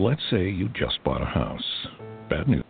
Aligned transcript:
Let's 0.00 0.22
say 0.30 0.48
you 0.48 0.68
just 0.68 1.02
bought 1.02 1.22
a 1.22 1.24
house. 1.24 1.88
Bad 2.30 2.46
news. 2.46 2.62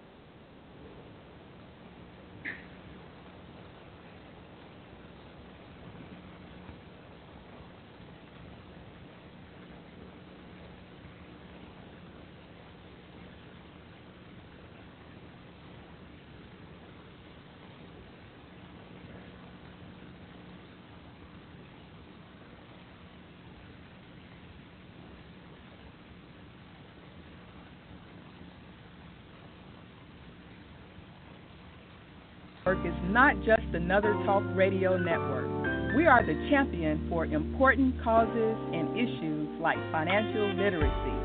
is 32.89 32.98
not 33.09 33.37
just 33.39 33.65
another 33.73 34.13
talk 34.27 34.43
radio 34.55 34.99
network. 34.99 35.49
We 35.97 36.07
are 36.07 36.25
the 36.25 36.35
champion 36.51 37.07
for 37.09 37.25
important 37.25 37.97
causes 38.05 38.57
and 38.73 38.93
issues 38.93 39.49
like 39.61 39.79
financial 39.91 40.53
literacy. 40.55 41.17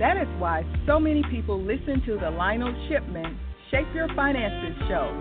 That 0.00 0.16
is 0.16 0.28
why 0.40 0.64
so 0.86 0.98
many 0.98 1.22
people 1.30 1.60
listen 1.60 2.02
to 2.06 2.18
the 2.18 2.30
Lionel 2.30 2.74
Shipman 2.88 3.38
Shape 3.70 3.86
Your 3.94 4.08
Finances 4.16 4.76
show. 4.88 5.12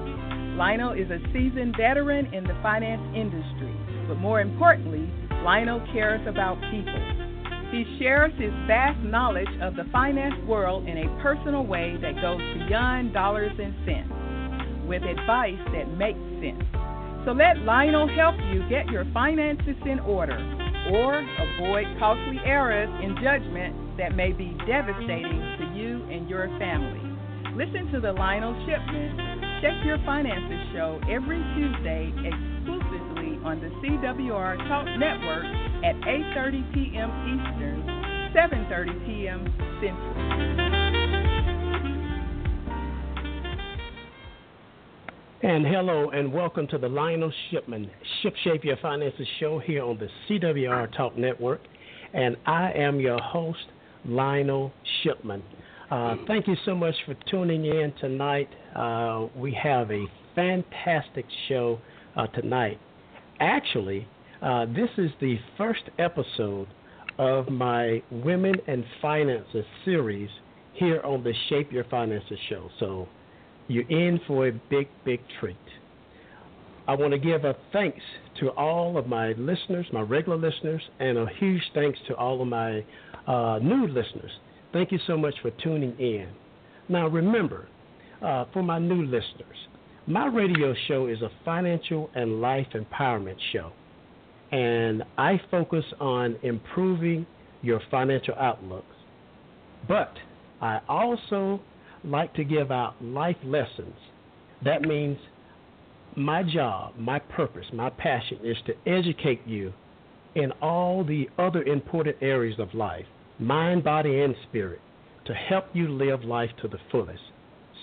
Lionel 0.56 0.94
is 0.94 1.12
a 1.12 1.20
seasoned 1.34 1.76
veteran 1.78 2.34
in 2.34 2.46
the 2.46 2.56
finance 2.64 3.04
industry, 3.14 3.76
but 4.08 4.16
more 4.18 4.40
importantly, 4.40 5.12
Lionel 5.44 5.86
cares 5.92 6.26
about 6.28 6.56
people. 6.72 7.04
He 7.72 7.84
shares 8.00 8.32
his 8.40 8.54
vast 8.68 9.00
knowledge 9.04 9.52
of 9.62 9.76
the 9.76 9.84
finance 9.92 10.36
world 10.48 10.88
in 10.88 10.98
a 10.98 11.22
personal 11.22 11.66
way 11.66 11.98
that 12.02 12.16
goes 12.22 12.40
beyond 12.68 13.12
dollars 13.12 13.52
and 13.60 13.76
cents 13.86 14.15
with 14.88 15.04
advice 15.04 15.60
that 15.74 15.98
makes 15.98 16.20
sense. 16.42 16.64
So 17.26 17.32
let 17.32 17.58
Lionel 17.66 18.08
help 18.08 18.36
you 18.54 18.68
get 18.70 18.88
your 18.88 19.06
finances 19.14 19.76
in 19.86 20.00
order 20.02 20.38
or 20.92 21.18
avoid 21.18 21.86
costly 21.98 22.40
errors 22.46 22.90
in 23.04 23.16
judgment 23.22 23.98
that 23.98 24.16
may 24.16 24.32
be 24.32 24.56
devastating 24.68 25.42
to 25.58 25.66
you 25.74 26.06
and 26.12 26.30
your 26.30 26.48
family. 26.60 27.02
Listen 27.56 27.92
to 27.94 28.00
the 28.00 28.12
Lionel 28.12 28.54
Shipman 28.68 29.36
Check 29.62 29.84
Your 29.86 29.98
Finances 30.06 30.60
show 30.74 31.00
every 31.10 31.42
Tuesday 31.56 32.14
exclusively 32.22 33.40
on 33.44 33.62
the 33.62 33.70
CWR 33.82 34.58
Talk 34.68 34.86
Network 35.00 35.46
at 35.84 35.96
8:30 36.06 36.74
p.m. 36.74 37.10
Eastern, 37.26 37.82
7:30 38.36 39.06
p.m. 39.08 39.46
Central. 39.82 40.85
And 45.46 45.64
hello 45.64 46.10
and 46.10 46.34
welcome 46.34 46.66
to 46.70 46.80
the 46.80 46.90
Lionel 46.90 47.32
Shipman 47.52 47.92
Ship 48.24 48.34
Shape 48.44 48.66
Your 48.66 48.78
Finances 48.78 49.28
show 49.40 49.60
here 49.60 49.84
on 49.84 50.00
the 50.00 50.10
CWR 50.28 50.92
Talk 50.98 51.16
Network. 51.20 51.62
And 52.16 52.36
I 52.48 52.72
am 52.72 53.00
your 53.00 53.22
host, 53.22 53.64
Lionel 54.06 54.74
Shipman. 55.04 55.44
Uh, 55.92 56.16
thank 56.26 56.48
you 56.48 56.56
so 56.66 56.74
much 56.74 56.96
for 57.06 57.14
tuning 57.30 57.64
in 57.64 57.94
tonight. 58.02 58.50
Uh, 58.76 59.28
we 59.36 59.54
have 59.54 59.92
a 59.92 60.06
fantastic 60.34 61.26
show 61.48 61.80
uh, 62.16 62.26
tonight. 62.26 62.80
Actually, 63.40 64.08
uh, 64.42 64.66
this 64.66 64.90
is 64.98 65.12
the 65.22 65.38
first 65.60 65.84
episode 66.00 66.68
of 67.20 67.50
my 67.50 68.02
Women 68.10 68.56
and 68.66 68.84
Finances 69.00 69.66
series 69.86 70.32
here 70.74 71.02
on 71.04 71.24
the 71.24 71.36
Shape 71.50 71.72
Your 71.72 71.84
Finances 71.84 72.40
show. 72.50 72.68
So 72.80 73.08
you're 73.68 73.90
in 73.90 74.20
for 74.28 74.48
a 74.48 74.52
big, 74.70 74.88
big 75.04 75.20
treat. 75.40 75.58
I 76.88 76.94
want 76.94 77.14
to 77.14 77.18
give 77.18 77.46
a 77.46 77.56
thanks 77.74 78.02
to 78.40 78.50
all 78.52 78.98
of 78.98 79.08
my 79.08 79.30
listeners, 79.34 79.88
my 79.92 80.02
regular 80.02 80.38
listeners, 80.38 80.82
and 81.00 81.18
a 81.18 81.26
huge 81.40 81.64
thanks 81.74 81.98
to 82.08 82.16
all 82.16 82.42
of 82.42 82.48
my 82.48 82.86
uh, 83.28 83.60
new 83.62 83.88
listeners. 83.88 84.32
Thank 84.72 84.92
you 84.92 85.00
so 85.08 85.18
much 85.18 85.34
for 85.42 85.52
tuning 85.64 85.98
in. 86.00 86.28
Now, 86.88 87.08
remember, 87.08 87.68
uh, 88.22 88.46
for 88.54 88.62
my 88.62 88.78
new 88.78 89.04
listeners, 89.04 89.58
my 90.06 90.28
radio 90.28 90.76
show 90.88 91.08
is 91.08 91.22
a 91.22 91.32
financial 91.44 92.12
and 92.14 92.40
life 92.40 92.68
empowerment 92.76 93.38
show, 93.52 93.72
and 94.52 95.04
I 95.18 95.42
focus 95.50 95.86
on 96.00 96.38
improving 96.44 97.26
your 97.64 97.82
financial 97.90 98.36
outlooks. 98.36 98.96
But 99.88 100.14
I 100.62 100.82
also 100.88 101.60
like 102.06 102.34
to 102.36 102.44
give 102.44 102.72
out 102.72 102.96
life 103.02 103.38
lessons. 103.44 103.96
That 104.64 104.82
means 104.82 105.18
my 106.16 106.44
job, 106.44 106.94
my 106.98 107.20
purpose, 107.20 107.66
my 107.74 107.90
passion 107.90 108.40
is 108.44 108.58
to 108.68 108.74
educate 108.90 109.42
you 109.46 109.74
in 110.36 110.52
all 110.62 111.04
the 111.04 111.30
other 111.38 111.64
important 111.64 112.18
areas 112.22 112.60
of 112.60 112.74
life 112.74 113.06
mind, 113.38 113.84
body, 113.84 114.22
and 114.22 114.34
spirit 114.48 114.80
to 115.26 115.34
help 115.34 115.66
you 115.74 115.90
live 115.90 116.24
life 116.24 116.52
to 116.62 116.68
the 116.68 116.78
fullest. 116.90 117.20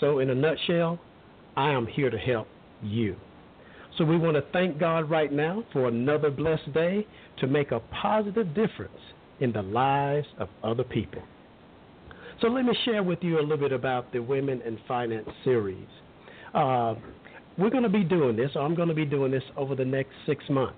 So, 0.01 0.19
in 0.19 0.31
a 0.31 0.35
nutshell, 0.35 0.99
I 1.57 1.71
am 1.71 1.87
here 1.87 2.09
to 2.09 2.19
help 2.19 2.49
you. 2.83 3.17
So, 3.99 4.05
we 4.05 4.17
want 4.17 4.37
to 4.37 4.45
thank 4.53 4.79
God 4.79 5.11
right 5.11 5.31
now 5.31 5.65
for 5.73 5.89
another 5.89 6.31
blessed 6.31 6.73
day 6.73 7.07
to 7.39 7.47
make 7.47 7.71
a 7.71 7.81
positive 7.81 8.55
difference 8.55 8.99
in 9.41 9.53
the 9.53 9.63
lives 9.63 10.27
of 10.39 10.49
other 10.63 10.85
people. 10.85 11.23
So 12.43 12.49
let 12.49 12.65
me 12.65 12.77
share 12.85 13.05
with 13.05 13.21
you 13.23 13.39
a 13.39 13.41
little 13.41 13.57
bit 13.57 13.71
about 13.71 14.13
the 14.13 14.19
Women 14.19 14.63
in 14.63 14.77
Finance 14.89 15.29
series. 15.45 15.87
Uh, 16.53 16.97
we're 17.57 17.71
going 17.71 17.85
to 17.85 17.89
be 17.89 18.03
doing 18.03 18.35
this, 18.35 18.51
I'm 18.57 18.75
going 18.75 18.89
to 18.89 18.95
be 18.95 19.05
doing 19.05 19.31
this 19.31 19.45
over 19.57 19.77
the 19.77 19.85
next 19.85 20.11
six 20.27 20.43
months. 20.51 20.75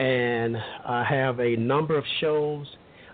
And 0.00 0.56
I 0.56 1.04
have 1.08 1.38
a 1.38 1.54
number 1.54 1.96
of 1.96 2.02
shows, 2.20 2.66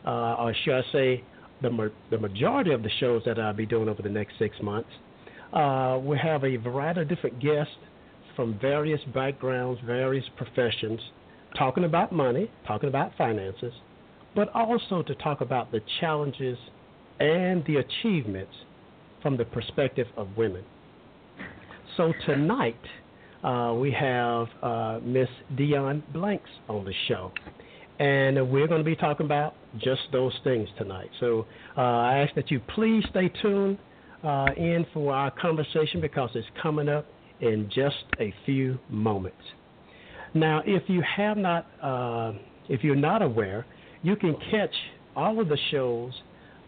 uh, 0.06 0.36
or 0.36 0.54
should 0.64 0.78
I 0.78 0.82
say, 0.92 1.24
the, 1.60 1.68
ma- 1.68 1.88
the 2.10 2.16
majority 2.16 2.72
of 2.72 2.82
the 2.82 2.88
shows 3.00 3.20
that 3.26 3.38
I'll 3.38 3.52
be 3.52 3.66
doing 3.66 3.90
over 3.90 4.00
the 4.00 4.08
next 4.08 4.38
six 4.38 4.56
months. 4.62 4.88
Uh, 5.52 5.98
we 6.02 6.16
have 6.16 6.44
a 6.44 6.56
variety 6.56 7.02
of 7.02 7.08
different 7.10 7.38
guests 7.38 7.74
from 8.34 8.58
various 8.60 9.00
backgrounds, 9.12 9.78
various 9.84 10.24
professions, 10.38 11.00
talking 11.58 11.84
about 11.84 12.12
money, 12.12 12.50
talking 12.66 12.88
about 12.88 13.12
finances, 13.18 13.74
but 14.34 14.48
also 14.54 15.02
to 15.02 15.14
talk 15.16 15.42
about 15.42 15.70
the 15.70 15.80
challenges 16.00 16.56
and 17.20 17.64
the 17.66 17.76
achievements 17.76 18.52
from 19.22 19.36
the 19.36 19.44
perspective 19.44 20.06
of 20.16 20.28
women. 20.36 20.64
So 21.96 22.12
tonight 22.26 22.80
uh, 23.42 23.74
we 23.76 23.90
have 23.92 24.46
uh, 24.62 25.00
Miss 25.02 25.28
Dionne 25.56 26.02
Blanks 26.12 26.50
on 26.68 26.84
the 26.84 26.94
show, 27.08 27.32
and 27.98 28.50
we're 28.50 28.68
going 28.68 28.80
to 28.80 28.84
be 28.84 28.96
talking 28.96 29.26
about 29.26 29.54
just 29.78 30.02
those 30.12 30.32
things 30.44 30.68
tonight. 30.78 31.10
So 31.20 31.46
uh, 31.76 31.80
I 31.80 32.18
ask 32.18 32.34
that 32.34 32.50
you 32.50 32.60
please 32.74 33.04
stay 33.10 33.28
tuned 33.42 33.78
uh, 34.24 34.46
in 34.56 34.86
for 34.92 35.12
our 35.12 35.30
conversation 35.30 36.00
because 36.00 36.30
it's 36.34 36.46
coming 36.62 36.88
up 36.88 37.06
in 37.40 37.70
just 37.74 37.96
a 38.20 38.34
few 38.44 38.78
moments. 38.88 39.36
Now, 40.34 40.62
if 40.66 40.82
you 40.88 41.02
have 41.16 41.36
not, 41.36 41.66
uh, 41.82 42.32
if 42.68 42.84
you're 42.84 42.96
not 42.96 43.22
aware, 43.22 43.66
you 44.02 44.16
can 44.16 44.36
catch 44.50 44.74
all 45.16 45.40
of 45.40 45.48
the 45.48 45.58
shows 45.70 46.12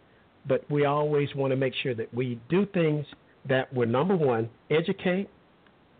but 0.47 0.69
we 0.71 0.85
always 0.85 1.29
want 1.35 1.53
to 1.53 1.57
make 1.57 1.75
sure 1.83 1.95
that 1.95 2.13
we 2.13 2.41
do 2.49 2.67
things 2.67 3.07
that 3.49 3.73
will, 3.73 3.89
number 3.89 4.17
one, 4.17 4.51
educate, 4.71 5.29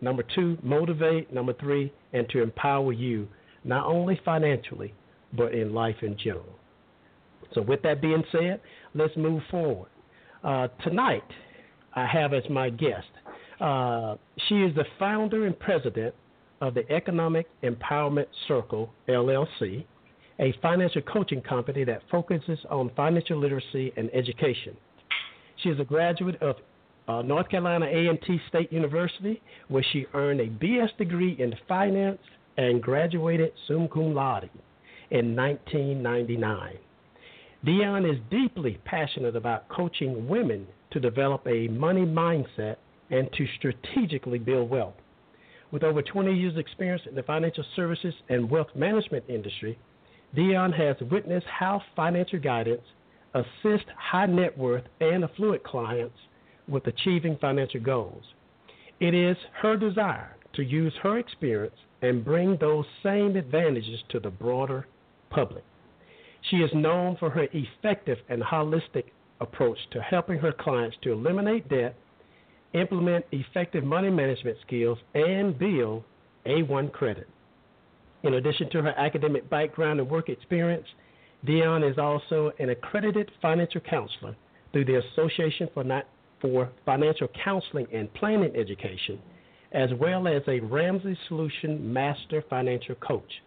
number 0.01 0.23
two, 0.35 0.57
motivate, 0.61 1.33
number 1.33 1.53
three, 1.53 1.91
and 2.13 2.27
to 2.29 2.41
empower 2.41 2.91
you, 2.91 3.27
not 3.65 3.85
only 3.85 4.19
financially, 4.23 4.93
but 5.33 5.53
in 5.53 5.73
life 5.73 5.97
in 6.01 6.17
general. 6.17 6.59
So, 7.53 7.61
with 7.61 7.81
that 7.81 8.01
being 8.01 8.23
said, 8.31 8.61
let's 8.93 9.15
move 9.17 9.41
forward. 9.51 9.89
Uh, 10.43 10.67
tonight, 10.83 11.23
I 11.93 12.05
have 12.05 12.33
as 12.33 12.43
my 12.49 12.69
guest, 12.69 13.07
uh, 13.59 14.15
she 14.47 14.55
is 14.55 14.75
the 14.75 14.85
founder 14.99 15.45
and 15.45 15.57
president 15.59 16.13
of 16.61 16.73
the 16.73 16.89
Economic 16.91 17.47
Empowerment 17.63 18.27
Circle, 18.47 18.91
LLC, 19.07 19.85
a 20.39 20.53
financial 20.61 21.01
coaching 21.01 21.41
company 21.41 21.83
that 21.85 22.01
focuses 22.11 22.59
on 22.69 22.91
financial 22.95 23.39
literacy 23.39 23.93
and 23.97 24.09
education. 24.13 24.75
She 25.63 25.69
is 25.69 25.79
a 25.79 25.83
graduate 25.85 26.41
of 26.41 26.55
uh, 27.07 27.21
North 27.21 27.49
Carolina 27.49 27.85
A&T 27.85 28.39
State 28.49 28.73
University, 28.73 29.41
where 29.67 29.85
she 29.93 30.05
earned 30.13 30.41
a 30.41 30.47
BS 30.47 30.95
degree 30.97 31.35
in 31.39 31.53
finance 31.67 32.19
and 32.57 32.81
graduated 32.81 33.51
summa 33.67 33.87
cum 33.87 34.13
laude 34.13 34.49
in 35.11 35.35
1999. 35.35 36.77
Dionne 37.65 38.11
is 38.11 38.19
deeply 38.29 38.79
passionate 38.85 39.35
about 39.35 39.67
coaching 39.69 40.27
women 40.27 40.67
to 40.91 40.99
develop 40.99 41.45
a 41.47 41.67
money 41.67 42.05
mindset 42.05 42.75
and 43.09 43.29
to 43.33 43.45
strategically 43.57 44.39
build 44.39 44.69
wealth. 44.69 44.93
With 45.71 45.83
over 45.83 46.01
20 46.01 46.33
years' 46.33 46.57
experience 46.57 47.03
in 47.09 47.15
the 47.15 47.23
financial 47.23 47.65
services 47.75 48.13
and 48.29 48.49
wealth 48.49 48.67
management 48.75 49.25
industry, 49.27 49.77
Dionne 50.35 50.73
has 50.73 50.95
witnessed 51.09 51.47
how 51.47 51.81
financial 51.95 52.39
guidance 52.39 52.83
assists 53.33 53.89
high 53.97 54.27
net 54.27 54.57
worth 54.57 54.83
and 55.01 55.23
affluent 55.23 55.63
clients 55.63 56.17
with 56.67 56.87
achieving 56.87 57.37
financial 57.41 57.81
goals. 57.81 58.23
It 58.99 59.13
is 59.13 59.37
her 59.61 59.75
desire 59.75 60.35
to 60.53 60.63
use 60.63 60.93
her 61.03 61.17
experience 61.17 61.75
and 62.05 62.23
bring 62.23 62.57
those 62.57 62.85
same 63.03 63.35
advantages 63.35 63.99
to 64.09 64.19
the 64.19 64.29
broader 64.29 64.87
public. 65.29 65.63
She 66.49 66.57
is 66.57 66.71
known 66.73 67.17
for 67.17 67.29
her 67.29 67.47
effective 67.53 68.19
and 68.29 68.41
holistic 68.41 69.05
approach 69.41 69.77
to 69.91 70.01
helping 70.01 70.39
her 70.39 70.51
clients 70.51 70.95
to 71.01 71.11
eliminate 71.11 71.67
debt, 71.69 71.95
implement 72.73 73.25
effective 73.31 73.83
money 73.83 74.09
management 74.09 74.57
skills, 74.65 74.97
and 75.13 75.57
build 75.57 76.03
A1 76.45 76.91
credit. 76.91 77.27
In 78.23 78.35
addition 78.35 78.69
to 78.71 78.81
her 78.81 78.93
academic 78.97 79.49
background 79.49 79.99
and 79.99 80.09
work 80.09 80.29
experience, 80.29 80.87
Dionne 81.45 81.89
is 81.89 81.97
also 81.97 82.51
an 82.59 82.69
accredited 82.69 83.31
financial 83.41 83.81
counselor 83.81 84.35
through 84.71 84.85
the 84.85 84.99
Association 84.99 85.69
for, 85.73 86.03
for 86.41 86.69
Financial 86.85 87.27
Counseling 87.43 87.87
and 87.93 88.11
Planning 88.13 88.55
Education, 88.55 89.19
as 89.71 89.89
well 89.99 90.27
as 90.27 90.41
a 90.47 90.59
Ramsey 90.59 91.17
Solution 91.27 91.91
Master 91.91 92.43
Financial 92.49 92.95
Coach. 92.95 93.41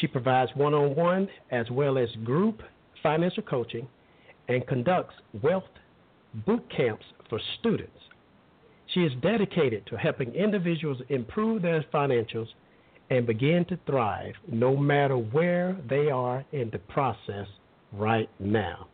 She 0.00 0.06
provides 0.06 0.50
one 0.54 0.74
on 0.74 0.94
one 0.94 1.28
as 1.50 1.70
well 1.70 1.98
as 1.98 2.08
group 2.24 2.62
financial 3.02 3.42
coaching 3.42 3.88
and 4.48 4.66
conducts 4.66 5.14
wealth 5.42 5.64
boot 6.46 6.64
camps 6.74 7.04
for 7.28 7.40
students. 7.58 7.92
She 8.94 9.00
is 9.00 9.12
dedicated 9.22 9.86
to 9.86 9.96
helping 9.96 10.34
individuals 10.34 10.98
improve 11.08 11.62
their 11.62 11.84
financials 11.92 12.48
and 13.10 13.26
begin 13.26 13.64
to 13.66 13.78
thrive 13.86 14.34
no 14.50 14.76
matter 14.76 15.16
where 15.16 15.76
they 15.88 16.10
are 16.10 16.44
in 16.52 16.70
the 16.70 16.78
process 16.78 17.46
right 17.92 18.28
now. 18.38 18.88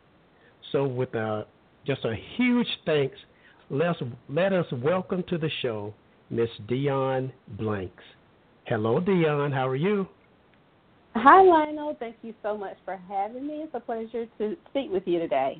So, 0.71 0.85
with 0.85 1.13
a, 1.15 1.45
just 1.85 2.03
a 2.03 2.15
huge 2.35 2.67
thanks, 2.85 3.17
let's, 3.69 3.99
let 4.29 4.53
us 4.53 4.65
welcome 4.71 5.23
to 5.29 5.37
the 5.37 5.49
show 5.61 5.93
Miss 6.29 6.49
Dionne 6.67 7.31
Blanks. 7.57 8.03
Hello, 8.65 8.99
Dionne. 8.99 9.53
How 9.53 9.67
are 9.67 9.75
you? 9.75 10.07
Hi, 11.15 11.41
Lionel. 11.41 11.95
Thank 11.99 12.17
you 12.21 12.33
so 12.43 12.57
much 12.57 12.77
for 12.85 12.99
having 13.09 13.47
me. 13.47 13.63
It's 13.63 13.73
a 13.73 13.79
pleasure 13.79 14.27
to 14.37 14.55
speak 14.69 14.91
with 14.91 15.03
you 15.07 15.19
today. 15.19 15.59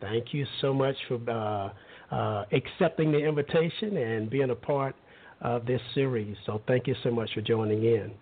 Thank 0.00 0.32
you 0.32 0.46
so 0.60 0.72
much 0.72 0.96
for 1.06 1.18
uh, 1.30 2.14
uh, 2.14 2.44
accepting 2.52 3.12
the 3.12 3.18
invitation 3.18 3.96
and 3.96 4.30
being 4.30 4.50
a 4.50 4.54
part 4.54 4.96
of 5.42 5.66
this 5.66 5.80
series. 5.94 6.36
So 6.46 6.62
thank 6.66 6.86
you 6.86 6.94
so 7.02 7.10
much 7.10 7.30
for 7.34 7.40
joining 7.40 7.84
in. 7.84 8.12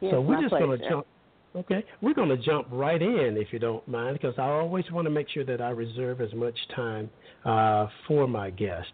Yes, 0.00 0.12
so 0.12 0.20
we're 0.20 0.40
just 0.42 0.50
going 0.50 0.78
to 0.78 0.88
jump. 0.88 1.06
Okay, 1.56 1.84
we're 2.02 2.14
going 2.14 2.30
to 2.30 2.36
jump 2.36 2.66
right 2.72 3.00
in 3.00 3.36
if 3.36 3.52
you 3.52 3.60
don't 3.60 3.86
mind, 3.86 4.18
because 4.20 4.34
I 4.38 4.48
always 4.48 4.84
want 4.90 5.06
to 5.06 5.10
make 5.10 5.28
sure 5.28 5.44
that 5.44 5.60
I 5.60 5.70
reserve 5.70 6.20
as 6.20 6.34
much 6.34 6.58
time 6.74 7.08
uh, 7.44 7.86
for 8.08 8.26
my 8.26 8.50
guest. 8.50 8.90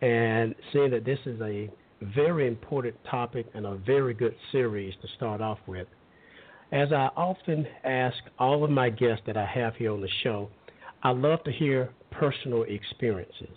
And 0.00 0.54
seeing 0.72 0.90
that 0.90 1.04
this 1.04 1.18
is 1.26 1.40
a 1.40 1.70
very 2.14 2.46
important 2.46 2.96
topic 3.10 3.46
and 3.54 3.66
a 3.66 3.76
very 3.76 4.14
good 4.14 4.34
series 4.52 4.94
to 5.02 5.08
start 5.16 5.40
off 5.40 5.58
with. 5.66 5.86
As 6.72 6.92
I 6.92 7.10
often 7.16 7.66
ask 7.84 8.16
all 8.38 8.64
of 8.64 8.70
my 8.70 8.90
guests 8.90 9.24
that 9.26 9.36
I 9.36 9.44
have 9.44 9.74
here 9.76 9.92
on 9.92 10.00
the 10.00 10.08
show, 10.22 10.48
I 11.02 11.10
love 11.10 11.42
to 11.44 11.52
hear 11.52 11.90
personal 12.10 12.62
experiences. 12.62 13.56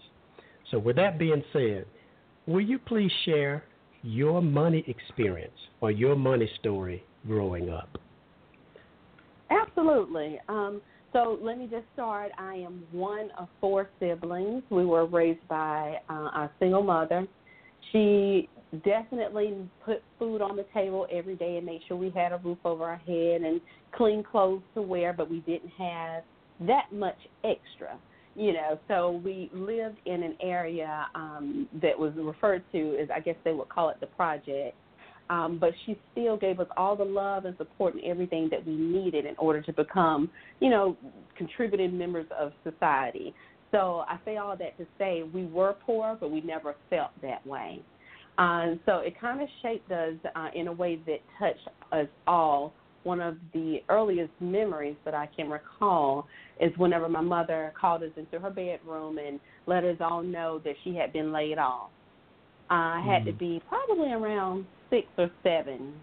So, 0.71 0.79
with 0.79 0.95
that 0.95 1.19
being 1.19 1.43
said, 1.53 1.85
will 2.47 2.61
you 2.61 2.79
please 2.79 3.11
share 3.25 3.63
your 4.01 4.41
money 4.41 4.83
experience 4.87 5.57
or 5.81 5.91
your 5.91 6.15
money 6.15 6.49
story 6.59 7.03
growing 7.27 7.69
up? 7.69 7.97
Absolutely. 9.49 10.39
Um, 10.49 10.81
so 11.13 11.39
let 11.41 11.57
me 11.57 11.67
just 11.69 11.85
start. 11.93 12.31
I 12.37 12.55
am 12.55 12.83
one 12.91 13.29
of 13.37 13.47
four 13.61 13.89
siblings. 13.99 14.63
We 14.69 14.85
were 14.85 15.05
raised 15.05 15.47
by 15.47 15.99
uh, 16.09 16.13
a 16.13 16.51
single 16.59 16.83
mother 16.83 17.27
she 17.91 18.49
definitely 18.83 19.55
put 19.85 20.03
food 20.17 20.41
on 20.41 20.55
the 20.55 20.65
table 20.73 21.07
every 21.11 21.35
day 21.35 21.57
and 21.57 21.65
made 21.65 21.81
sure 21.87 21.95
we 21.95 22.09
had 22.09 22.31
a 22.31 22.37
roof 22.37 22.57
over 22.65 22.85
our 22.85 22.97
head 22.97 23.41
and 23.41 23.61
clean 23.95 24.23
clothes 24.23 24.63
to 24.73 24.81
wear, 24.81 25.13
but 25.13 25.29
we 25.29 25.39
didn't 25.41 25.71
have 25.77 26.23
that 26.61 26.91
much 26.91 27.17
extra, 27.43 27.97
you 28.35 28.53
know. 28.53 28.79
So 28.87 29.21
we 29.23 29.49
lived 29.53 29.97
in 30.05 30.23
an 30.23 30.35
area 30.41 31.05
um, 31.13 31.67
that 31.81 31.97
was 31.97 32.13
referred 32.15 32.63
to 32.71 32.97
as, 33.01 33.09
I 33.15 33.19
guess 33.19 33.35
they 33.43 33.53
would 33.53 33.69
call 33.69 33.89
it 33.89 33.99
the 33.99 34.07
project. 34.07 34.75
Um, 35.33 35.57
but 35.59 35.71
she 35.85 35.97
still 36.11 36.37
gave 36.37 36.59
us 36.59 36.67
all 36.77 36.95
the 36.95 37.03
love 37.03 37.45
and 37.45 37.57
support 37.57 37.95
and 37.95 38.03
everything 38.03 38.49
that 38.51 38.63
we 38.65 38.75
needed 38.75 39.25
in 39.25 39.35
order 39.39 39.63
to 39.63 39.73
become, 39.73 40.29
you 40.59 40.69
know, 40.69 40.95
contributing 41.35 41.97
members 41.97 42.27
of 42.39 42.51
society. 42.63 43.33
So 43.71 44.03
I 44.07 44.19
say 44.25 44.37
all 44.37 44.55
that 44.55 44.77
to 44.77 44.85
say 44.99 45.23
we 45.23 45.47
were 45.47 45.75
poor, 45.87 46.15
but 46.19 46.29
we 46.29 46.41
never 46.41 46.75
felt 46.91 47.09
that 47.23 47.45
way. 47.47 47.81
Um, 48.37 48.79
so 48.85 48.97
it 48.97 49.19
kind 49.19 49.41
of 49.41 49.47
shaped 49.63 49.91
us 49.91 50.13
uh, 50.35 50.49
in 50.53 50.67
a 50.67 50.71
way 50.71 50.99
that 51.07 51.19
touched 51.39 51.67
us 51.91 52.07
all. 52.27 52.71
One 53.01 53.19
of 53.19 53.37
the 53.53 53.79
earliest 53.89 54.33
memories 54.39 54.97
that 55.03 55.15
I 55.15 55.27
can 55.35 55.49
recall 55.49 56.27
is 56.61 56.71
whenever 56.77 57.09
my 57.09 57.21
mother 57.21 57.73
called 57.79 58.03
us 58.03 58.11
into 58.17 58.39
her 58.39 58.51
bedroom 58.51 59.17
and 59.17 59.39
let 59.65 59.83
us 59.83 59.97
all 59.99 60.21
know 60.21 60.61
that 60.63 60.75
she 60.83 60.95
had 60.95 61.11
been 61.11 61.31
laid 61.31 61.57
off. 61.57 61.89
I 62.69 63.03
had 63.05 63.23
mm-hmm. 63.23 63.31
to 63.31 63.33
be 63.33 63.61
probably 63.67 64.11
around 64.11 64.65
six 64.93 65.07
or 65.17 65.31
seven 65.41 65.93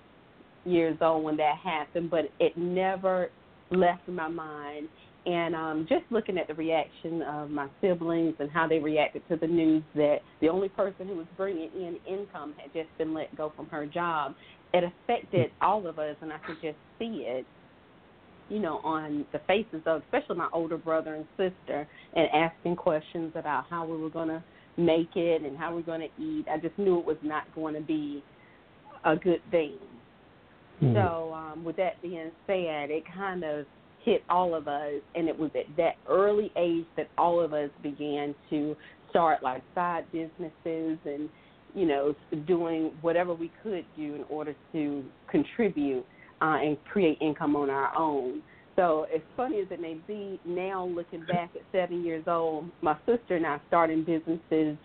years 0.65 0.99
old 1.01 1.23
when 1.23 1.37
that 1.37 1.57
happened, 1.63 2.11
but 2.11 2.25
it 2.41 2.57
never 2.57 3.31
left 3.71 4.07
my 4.09 4.29
mind. 4.29 4.89
And 5.27 5.55
um, 5.55 5.87
just 5.89 6.05
looking 6.11 6.39
at 6.39 6.49
the 6.49 6.55
reaction 6.55 7.23
of 7.23 7.51
my 7.51 7.69
siblings 7.81 8.35
and 8.39 8.51
how 8.51 8.67
they 8.67 8.79
reacted 8.79 9.23
to 9.29 9.37
the 9.37 9.47
news 9.47 9.83
that 9.95 10.17
the 10.41 10.49
only 10.49 10.71
person 10.71 11.07
who 11.07 11.17
was 11.17 11.27
bringing 11.37 11.71
in 11.75 11.99
income 12.09 12.55
had 12.57 12.73
just 12.73 12.89
been 12.99 13.13
let 13.15 13.35
go 13.37 13.53
from 13.55 13.67
her 13.67 13.87
job, 13.87 14.35
it 14.73 14.83
affected 14.83 15.51
all 15.61 15.87
of 15.87 15.99
us, 15.99 16.17
and 16.23 16.33
I 16.33 16.39
could 16.39 16.57
just 16.63 16.79
see 16.99 17.27
it, 17.27 17.45
you 18.49 18.61
know, 18.61 18.79
on 18.79 19.27
the 19.33 19.41
faces 19.47 19.83
of 19.85 20.03
especially 20.03 20.37
my 20.37 20.49
older 20.53 20.79
brother 20.79 21.15
and 21.15 21.27
sister, 21.37 21.87
and 22.17 22.29
asking 22.35 22.77
questions 22.77 23.33
about 23.35 23.65
how 23.69 23.87
we 23.87 23.99
were 23.99 24.11
going 24.11 24.29
to 24.29 24.43
make 24.79 25.15
it 25.17 25.43
and 25.43 25.57
how 25.59 25.75
we 25.75 25.83
are 25.83 25.85
going 25.85 26.01
to 26.01 26.23
eat. 26.23 26.47
I 26.51 26.57
just 26.57 26.79
knew 26.79 26.99
it 26.99 27.05
was 27.05 27.19
not 27.23 27.45
going 27.55 27.75
to 27.75 27.81
be 27.81 28.23
a 29.05 29.17
good 29.17 29.41
thing. 29.51 29.75
Mm-hmm. 30.83 30.95
So, 30.95 31.33
um, 31.35 31.65
with 31.65 31.77
that 31.77 32.01
being 32.03 32.31
said, 32.47 32.91
it 32.91 33.05
kind 33.15 33.45
of 33.45 33.67
hit 34.05 34.23
all 34.31 34.55
of 34.55 34.67
us, 34.67 34.95
and 35.15 35.29
it 35.29 35.39
was 35.39 35.51
at 35.55 35.77
that 35.77 35.97
early 36.09 36.51
age 36.57 36.87
that 36.97 37.09
all 37.19 37.41
of 37.41 37.53
us 37.53 37.71
began 37.83 38.35
to 38.49 38.75
start 39.11 39.43
like 39.43 39.63
side 39.75 40.05
businesses 40.13 40.99
and 41.05 41.29
you 41.75 41.87
know 41.87 42.15
doing 42.47 42.93
whatever 43.03 43.35
we 43.35 43.51
could 43.63 43.85
do 43.97 44.15
in 44.15 44.25
order 44.29 44.55
to 44.73 45.05
contribute 45.31 46.05
uh, 46.41 46.57
and 46.63 46.77
create 46.85 47.19
income 47.21 47.57
on 47.57 47.69
our 47.69 47.95
own. 47.97 48.41
So 48.77 49.07
as 49.15 49.21
funny 49.37 49.61
as 49.61 49.67
it 49.71 49.81
may 49.81 49.99
be, 50.07 50.41
now 50.47 50.87
looking 50.87 51.25
back 51.27 51.51
at 51.55 51.63
seven 51.71 52.03
years 52.05 52.25
old, 52.27 52.71
my 52.81 52.97
sister 53.05 53.37
and 53.37 53.47
I 53.47 53.61
starting 53.69 54.05
businesses 54.05 54.79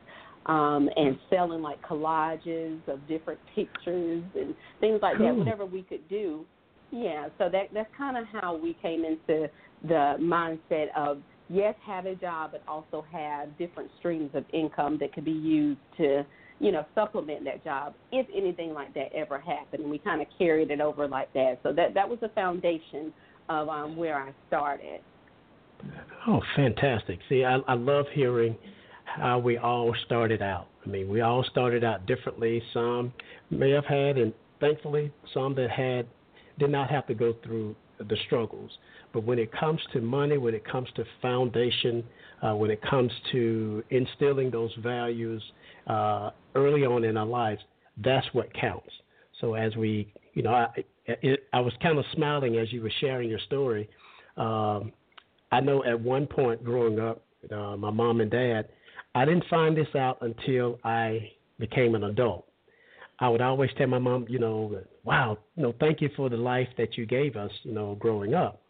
um, 0.46 0.90
and 0.96 1.18
selling 1.30 1.62
like 1.62 1.82
collages 1.82 2.80
of 2.88 3.06
different 3.08 3.40
pictures 3.56 4.24
and 4.36 4.56
things 4.80 5.00
like 5.02 5.18
cool. 5.18 5.28
that, 5.28 5.36
whatever 5.36 5.66
we 5.66 5.84
could 5.84 6.08
do. 6.08 6.46
Yeah, 6.92 7.30
so 7.38 7.50
that 7.50 7.70
that's 7.74 7.90
kind 7.98 8.18
of 8.18 8.26
how 8.32 8.56
we 8.56 8.76
came 8.82 9.04
into 9.04 9.50
the 9.84 10.16
mindset 10.20 10.88
of 10.96 11.18
yes, 11.50 11.76
have 11.86 12.06
a 12.06 12.16
job, 12.16 12.52
but 12.52 12.64
also 12.68 13.06
have 13.12 13.58
different 13.58 13.90
streams 14.00 14.30
of 14.34 14.46
income 14.54 14.98
that 15.00 15.14
could 15.14 15.26
be 15.26 15.32
used 15.32 15.80
to, 15.98 16.26
you 16.60 16.72
know, 16.72 16.86
supplement 16.96 17.44
that 17.46 17.64
job 17.64 17.94
if 18.12 18.28
anything 18.36 18.74
like 18.74 18.94
that 18.94 19.12
ever 19.14 19.40
happened. 19.40 19.84
And 19.84 19.92
we 19.92 19.98
kind 19.98 20.22
of 20.22 20.28
carried 20.38 20.72
it 20.72 20.80
over 20.80 21.08
like 21.08 21.32
that. 21.34 21.60
So 21.64 21.74
that 21.74 21.94
that 21.96 22.08
was 22.08 22.20
the 22.22 22.30
foundation 22.30 23.12
of 23.50 23.68
um, 23.70 23.96
where 23.96 24.18
I 24.18 24.32
started. 24.48 25.02
Oh, 26.28 26.42
fantastic! 26.56 27.20
See, 27.30 27.44
I, 27.44 27.58
I 27.68 27.74
love 27.74 28.06
hearing 28.14 28.56
how 29.06 29.40
we 29.40 29.58
all 29.58 29.94
started 30.06 30.42
out. 30.42 30.68
I 30.86 30.90
mean, 30.90 31.10
we 31.10 31.22
all 31.22 31.44
started 31.50 31.84
out 31.84 32.06
differently. 32.06 32.62
Some 32.74 33.14
may 33.50 33.72
have 33.72 33.86
had, 33.86 34.18
and 34.18 34.34
thankfully, 34.60 35.12
some 35.34 35.56
that 35.56 35.70
had 35.70 36.08
did 36.60 36.70
not 36.70 36.90
have 36.90 37.08
to 37.08 37.14
go 37.14 37.34
through 37.44 37.76
the 37.98 38.18
struggles. 38.26 38.72
But 39.14 39.24
when 39.24 39.40
it 39.40 39.52
comes 39.52 39.80
to 39.94 40.02
money, 40.02 40.38
when 40.38 40.54
it 40.54 40.66
comes 40.66 40.90
to 40.96 41.06
foundation, 41.22 42.04
uh, 42.42 42.56
when 42.56 42.70
it 42.70 42.82
comes 42.82 43.12
to 43.32 43.84
instilling 43.90 44.52
those 44.52 44.72
values 44.84 45.42
uh, 45.88 46.32
early 46.56 46.86
on 46.86 47.04
in 47.04 47.16
our 47.16 47.26
lives, 47.26 47.62
that's 48.04 48.28
what 48.34 48.54
counts. 48.54 48.92
So 49.40 49.54
as 49.54 49.76
we, 49.76 50.12
you 50.34 50.44
know, 50.44 50.54
I, 50.54 50.68
it, 51.06 51.48
I 51.54 51.62
was 51.62 51.74
kind 51.82 51.98
of 51.98 52.06
smiling 52.14 52.58
as 52.58 52.72
you 52.74 52.82
were 52.82 52.92
sharing 53.00 53.30
your 53.30 53.40
story. 53.40 53.90
Um, 54.38 54.92
I 55.52 55.62
know 55.62 55.84
at 55.86 56.00
one 56.00 56.28
point 56.28 56.64
growing 56.64 57.00
up, 57.00 57.24
uh, 57.52 57.78
my 57.78 57.92
mom 57.92 58.22
and 58.22 58.32
dad, 58.32 58.68
I 59.16 59.24
didn't 59.24 59.46
find 59.50 59.76
this 59.76 59.88
out 59.96 60.18
until 60.22 60.78
I 60.84 61.32
became 61.58 61.96
an 61.96 62.04
adult. 62.04 62.46
I 63.20 63.30
would 63.30 63.42
always 63.42 63.70
tell 63.78 63.88
my 63.88 63.98
mom, 63.98 64.26
you 64.28 64.40
know, 64.40 64.82
wow, 65.06 65.38
you 65.56 65.64
know, 65.64 65.74
thank 65.80 66.02
you 66.02 66.10
for 66.18 66.30
the 66.30 66.36
life 66.36 66.68
that 66.78 66.98
you 66.98 67.06
gave 67.06 67.38
us, 67.38 67.52
you 67.64 67.72
know, 67.72 67.96
growing 67.96 68.34
up. 68.34 68.62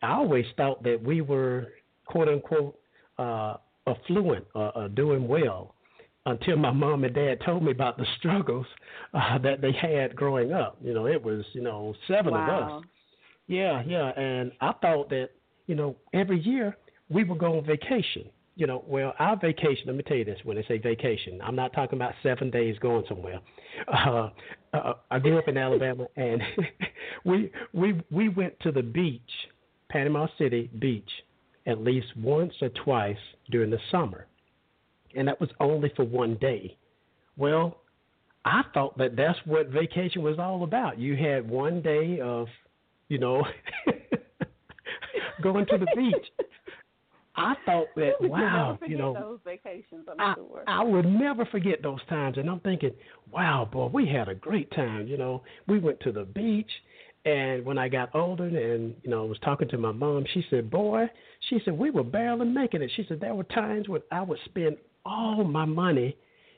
I 0.00 0.12
always 0.12 0.46
thought 0.56 0.82
that 0.84 1.02
we 1.02 1.20
were 1.22 1.72
quote 2.06 2.28
unquote 2.28 2.78
uh, 3.18 3.56
affluent 3.86 4.46
or, 4.54 4.76
or 4.78 4.88
doing 4.88 5.26
well 5.26 5.74
until 6.26 6.56
my 6.56 6.70
mom 6.70 7.02
and 7.02 7.14
dad 7.14 7.40
told 7.44 7.64
me 7.64 7.72
about 7.72 7.98
the 7.98 8.06
struggles 8.18 8.66
uh, 9.14 9.38
that 9.38 9.60
they 9.60 9.72
had 9.72 10.14
growing 10.14 10.52
up. 10.52 10.78
You 10.80 10.94
know, 10.94 11.06
it 11.06 11.22
was 11.22 11.44
you 11.52 11.62
know 11.62 11.94
seven 12.06 12.32
wow. 12.32 12.48
of 12.48 12.78
us. 12.78 12.88
Yeah, 13.48 13.82
yeah, 13.84 14.10
and 14.10 14.52
I 14.60 14.72
thought 14.80 15.10
that 15.10 15.30
you 15.66 15.74
know 15.74 15.96
every 16.12 16.40
year 16.40 16.76
we 17.08 17.24
would 17.24 17.38
go 17.38 17.58
on 17.58 17.64
vacation. 17.66 18.30
You 18.60 18.66
know, 18.66 18.84
well, 18.86 19.14
our 19.18 19.38
vacation. 19.38 19.84
Let 19.86 19.96
me 19.96 20.02
tell 20.02 20.18
you 20.18 20.24
this: 20.26 20.38
when 20.44 20.58
I 20.58 20.62
say 20.68 20.76
vacation, 20.76 21.40
I'm 21.42 21.56
not 21.56 21.72
talking 21.72 21.98
about 21.98 22.12
seven 22.22 22.50
days 22.50 22.76
going 22.78 23.04
somewhere. 23.08 23.40
Uh, 23.88 24.30
uh, 24.74 24.94
I 25.10 25.18
grew 25.20 25.38
up 25.38 25.48
in 25.48 25.56
Alabama, 25.56 26.06
and 26.16 26.42
we 27.24 27.50
we 27.72 28.02
we 28.10 28.28
went 28.28 28.58
to 28.60 28.72
the 28.72 28.82
beach 28.82 29.22
Panama 29.88 30.26
City 30.36 30.68
Beach 30.78 31.08
at 31.66 31.80
least 31.80 32.08
once 32.16 32.52
or 32.60 32.68
twice 32.84 33.16
during 33.50 33.70
the 33.70 33.78
summer, 33.90 34.26
and 35.16 35.26
that 35.28 35.40
was 35.40 35.48
only 35.60 35.90
for 35.96 36.04
one 36.04 36.34
day. 36.40 36.76
Well, 37.38 37.78
I 38.44 38.62
thought 38.74 38.98
that 38.98 39.16
that's 39.16 39.38
what 39.46 39.68
vacation 39.68 40.22
was 40.22 40.38
all 40.38 40.64
about. 40.64 40.98
You 40.98 41.16
had 41.16 41.48
one 41.48 41.80
day 41.80 42.20
of, 42.20 42.48
you 43.08 43.18
know, 43.18 43.44
going 45.42 45.64
to 45.66 45.78
the 45.78 45.86
beach. 45.96 46.26
I 47.40 47.54
thought 47.64 47.86
that 47.96 48.12
wow, 48.20 48.78
you 48.86 48.98
know, 48.98 49.14
those 49.14 49.38
vacations. 49.44 50.06
I'm 50.10 50.20
I, 50.20 50.34
sure. 50.34 50.62
I 50.66 50.82
would 50.82 51.06
never 51.06 51.44
forget 51.46 51.82
those 51.82 52.00
times, 52.08 52.38
and 52.38 52.48
I'm 52.48 52.60
thinking, 52.60 52.92
wow, 53.32 53.68
boy, 53.70 53.86
we 53.86 54.08
had 54.08 54.28
a 54.28 54.34
great 54.34 54.70
time. 54.72 55.06
You 55.06 55.16
know, 55.16 55.42
we 55.66 55.78
went 55.78 56.00
to 56.00 56.12
the 56.12 56.24
beach, 56.24 56.70
and 57.24 57.64
when 57.66 57.76
I 57.76 57.88
got 57.88 58.14
older 58.14 58.46
and, 58.46 58.94
you 59.02 59.10
know, 59.10 59.24
I 59.24 59.28
was 59.28 59.38
talking 59.44 59.68
to 59.68 59.78
my 59.78 59.92
mom, 59.92 60.24
she 60.32 60.44
said, 60.48 60.70
Boy, 60.70 61.06
she 61.48 61.60
said, 61.64 61.76
we 61.76 61.90
were 61.90 62.04
barely 62.04 62.46
making 62.46 62.82
it. 62.82 62.90
She 62.96 63.04
said, 63.08 63.20
There 63.20 63.34
were 63.34 63.44
times 63.44 63.88
when 63.88 64.00
I 64.10 64.22
would 64.22 64.38
spend 64.46 64.76
all 65.04 65.44
my 65.44 65.66
money 65.66 66.16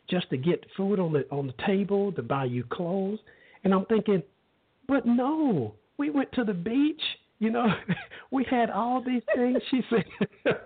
just 0.09 0.31
to 0.31 0.37
get 0.37 0.65
food 0.77 1.01
on 1.01 1.13
the 1.13 1.25
on 1.31 1.47
the 1.49 1.67
table, 1.67 2.13
to 2.13 2.23
buy 2.23 2.45
you 2.45 2.65
clothes. 2.65 3.19
And 3.65 3.75
I'm 3.75 3.87
thinking, 3.87 4.23
But 4.87 5.05
no, 5.05 5.75
we 5.99 6.11
went 6.11 6.31
to 6.33 6.45
the 6.45 6.55
beach, 6.55 7.03
you 7.43 7.51
know, 7.51 7.67
we 8.31 8.45
had 8.49 8.71
all 8.71 9.03
these 9.05 9.23
things. 9.35 9.59
She 9.71 9.83
said 9.91 10.05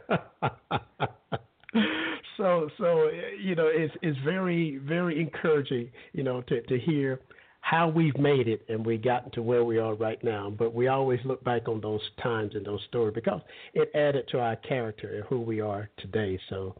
So 2.36 2.68
so 2.76 3.10
you 3.42 3.54
know, 3.54 3.68
it's 3.72 3.94
it's 4.02 4.18
very, 4.22 4.78
very 4.86 5.20
encouraging, 5.20 5.90
you 6.12 6.22
know, 6.22 6.42
to, 6.42 6.60
to 6.60 6.78
hear 6.78 7.20
how 7.62 7.88
we've 7.88 8.16
made 8.18 8.46
it 8.46 8.64
and 8.68 8.84
we 8.84 8.98
gotten 8.98 9.30
to 9.32 9.42
where 9.42 9.64
we 9.64 9.78
are 9.78 9.94
right 9.94 10.22
now. 10.22 10.52
But 10.56 10.74
we 10.74 10.88
always 10.88 11.18
look 11.24 11.42
back 11.42 11.66
on 11.66 11.80
those 11.80 12.02
times 12.22 12.54
and 12.54 12.64
those 12.64 12.80
stories 12.88 13.14
because 13.14 13.40
it 13.74 13.90
added 13.94 14.28
to 14.32 14.38
our 14.38 14.56
character 14.56 15.16
and 15.16 15.24
who 15.24 15.40
we 15.40 15.60
are 15.62 15.88
today. 15.98 16.38
So 16.50 16.76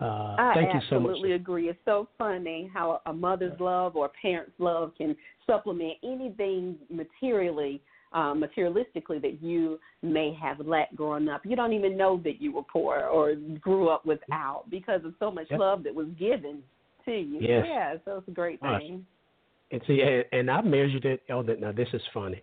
uh, 0.00 0.54
thank 0.54 0.74
you 0.74 0.80
so 0.88 0.98
much. 0.98 1.08
I 1.08 1.12
absolutely 1.12 1.32
agree. 1.32 1.68
It's 1.68 1.78
so 1.84 2.08
funny 2.18 2.70
how 2.72 3.02
a 3.06 3.12
mother's 3.12 3.58
love 3.60 3.96
or 3.96 4.06
a 4.06 4.10
parent's 4.20 4.52
love 4.58 4.92
can 4.96 5.14
supplement 5.46 5.94
anything 6.02 6.76
materially. 6.90 7.82
Uh, 8.16 8.32
materialistically, 8.32 9.20
that 9.20 9.42
you 9.42 9.78
may 10.00 10.34
have 10.40 10.58
lacked 10.60 10.96
growing 10.96 11.28
up, 11.28 11.42
you 11.44 11.54
don't 11.54 11.74
even 11.74 11.98
know 11.98 12.18
that 12.24 12.40
you 12.40 12.50
were 12.50 12.62
poor 12.62 13.00
or 13.00 13.34
grew 13.60 13.90
up 13.90 14.06
without 14.06 14.64
because 14.70 15.04
of 15.04 15.12
so 15.18 15.30
much 15.30 15.46
yep. 15.50 15.60
love 15.60 15.84
that 15.84 15.94
was 15.94 16.06
given 16.18 16.62
to 17.04 17.10
you. 17.10 17.40
Yes. 17.42 17.66
Yeah, 17.68 17.96
so 18.06 18.16
it's 18.16 18.28
a 18.28 18.30
great 18.30 18.58
thing. 18.62 19.04
And 19.70 19.82
see, 19.86 20.02
and 20.32 20.50
I 20.50 20.62
measured 20.62 21.04
it. 21.04 21.24
Oh, 21.28 21.42
now 21.42 21.72
this 21.72 21.88
is 21.92 22.00
funny. 22.14 22.42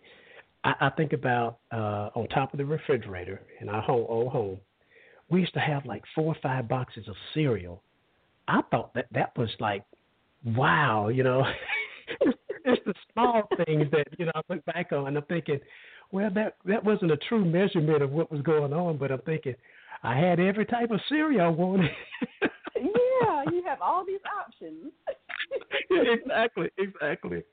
I, 0.64 0.74
I 0.80 0.90
think 0.92 1.12
about 1.12 1.58
uh, 1.72 2.10
on 2.14 2.28
top 2.28 2.54
of 2.54 2.60
the 2.60 2.66
refrigerator 2.66 3.42
in 3.60 3.68
our 3.68 3.82
home, 3.82 4.06
old 4.08 4.32
home, 4.32 4.60
we 5.32 5.40
used 5.40 5.56
to 5.56 5.60
have 5.60 5.88
like 5.88 6.04
four 6.14 6.26
or 6.26 6.38
five 6.44 6.68
boxes 6.68 7.08
of 7.08 7.16
cereal. 7.34 7.82
I 8.48 8.62
thought 8.70 8.94
that 8.94 9.08
that 9.12 9.36
was 9.36 9.50
like, 9.60 9.84
wow, 10.46 11.08
you 11.08 11.24
know, 11.24 11.44
the 12.86 12.94
small 13.12 13.44
things 13.66 13.90
that 13.92 14.08
you 14.18 14.26
know 14.26 14.32
I 14.36 14.42
look 14.50 14.66
back 14.66 14.92
on. 14.92 15.08
and 15.08 15.18
I'm 15.18 15.24
thinking, 15.24 15.60
well, 16.12 16.30
that 16.36 16.58
that 16.66 16.84
wasn't 16.84 17.12
a 17.12 17.18
true 17.18 17.44
measurement 17.44 18.02
of 18.02 18.12
what 18.12 18.32
was 18.32 18.42
going 18.42 18.74
on, 18.74 18.98
but 18.98 19.12
I'm 19.12 19.22
thinking, 19.22 19.56
I 20.04 20.18
had 20.18 20.40
every 20.40 20.66
type 20.66 20.92
of 20.92 21.00
cereal 21.08 21.46
I 21.46 21.50
wanted. 21.50 21.90
yeah, 22.76 23.44
you 23.52 23.64
have 23.66 23.82
all 23.82 24.06
these 24.06 24.20
options. 24.40 24.92
exactly, 25.92 26.70
exactly. 26.78 27.44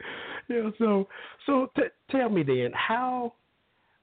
Yeah. 0.49 0.71
So, 0.79 1.09
so 1.47 1.71
t- 1.77 1.83
tell 2.11 2.29
me 2.29 2.43
then, 2.43 2.73
how, 2.75 3.35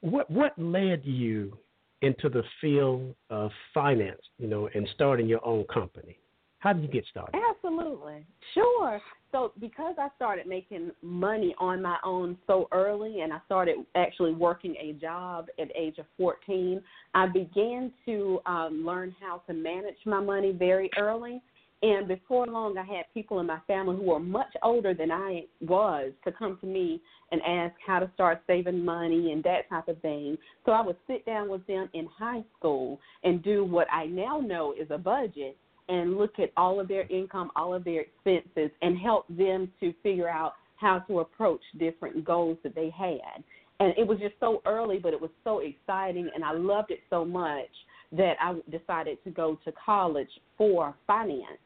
what, 0.02 0.30
what 0.32 0.58
led 0.58 1.02
you 1.04 1.58
into 2.02 2.30
the 2.30 2.44
field 2.62 3.16
of 3.30 3.52
finance? 3.74 4.22
You 4.38 4.48
know, 4.48 4.70
and 4.74 4.88
starting 4.94 5.28
your 5.28 5.46
own 5.46 5.66
company. 5.66 6.18
How 6.60 6.74
did 6.74 6.84
you 6.84 6.90
get 6.90 7.06
started? 7.10 7.40
Absolutely, 7.50 8.26
sure. 8.54 9.00
So, 9.32 9.52
because 9.60 9.96
I 10.00 10.08
started 10.16 10.48
making 10.48 10.92
money 11.02 11.54
on 11.60 11.82
my 11.82 11.98
own 12.04 12.38
so 12.48 12.68
early, 12.72 13.22
and 13.22 13.32
I 13.32 13.40
started 13.46 13.78
actually 13.96 14.34
working 14.34 14.76
a 14.82 14.94
job 14.94 15.48
at 15.60 15.68
age 15.76 15.98
of 16.00 16.06
14, 16.18 16.82
I 17.14 17.28
began 17.28 17.92
to 18.06 18.40
um, 18.46 18.84
learn 18.86 19.16
how 19.20 19.44
to 19.48 19.54
manage 19.54 19.98
my 20.06 20.20
money 20.20 20.52
very 20.52 20.90
early. 20.98 21.42
And 21.84 22.08
before 22.08 22.48
long, 22.48 22.76
I 22.76 22.84
had 22.84 23.06
people 23.14 23.40
in 23.40 23.46
my 23.46 23.60
family 23.68 23.96
who 23.98 24.04
were 24.04 24.20
much 24.20 24.52
older 24.64 24.96
than 24.96 25.12
I 25.12 25.44
was 25.62 26.12
to 26.24 26.32
come 26.32 26.58
to 26.62 26.66
me 26.66 27.00
and 27.32 27.40
ask 27.48 27.76
how 27.86 28.00
to 28.00 28.10
start 28.16 28.42
saving 28.48 28.84
money 28.84 29.32
and 29.32 29.44
that 29.44 29.70
type 29.70 29.88
of 29.88 30.02
thing. 30.02 30.40
So 30.66 30.72
I 30.72 30.82
would 30.82 30.96
sit 31.06 31.24
down 31.28 31.50
with 31.50 31.68
them 31.68 31.88
in 31.94 32.08
high 32.08 32.44
school 32.58 33.00
and 33.24 33.44
do 33.44 33.64
what 33.64 33.86
I 33.92 34.08
now 34.08 34.40
know 34.40 34.74
is 34.74 34.88
a 34.90 34.98
budget 34.98 35.56
and 35.90 36.18
look 36.18 36.40
at 36.40 36.52
all 36.58 36.80
of 36.80 36.88
their 36.88 37.08
income, 37.08 37.52
all 37.56 37.74
of 37.74 37.84
their 37.84 38.02
expenses, 38.02 38.72
and 38.82 38.98
help 38.98 39.26
them 39.30 39.72
to 39.80 39.94
figure 40.04 40.30
out 40.30 40.54
how 40.78 41.00
to 41.00 41.20
approach 41.22 41.62
different 41.80 42.24
goals 42.24 42.58
that 42.64 42.76
they 42.76 42.90
had. 42.90 43.44
And 43.80 43.94
it 43.98 44.08
was 44.08 44.20
just 44.20 44.36
so 44.40 44.62
early, 44.66 45.00
but 45.00 45.14
it 45.14 45.22
was 45.22 45.32
so 45.44 45.60
exciting, 45.60 46.30
and 46.34 46.44
I 46.44 46.54
loved 46.54 46.92
it 46.92 47.00
so 47.10 47.24
much 47.24 47.70
that 48.12 48.34
I 48.42 48.56
decided 48.72 49.24
to 49.24 49.30
go 49.30 49.60
to 49.66 49.74
college 49.86 50.30
for 50.58 50.96
finance 51.06 51.60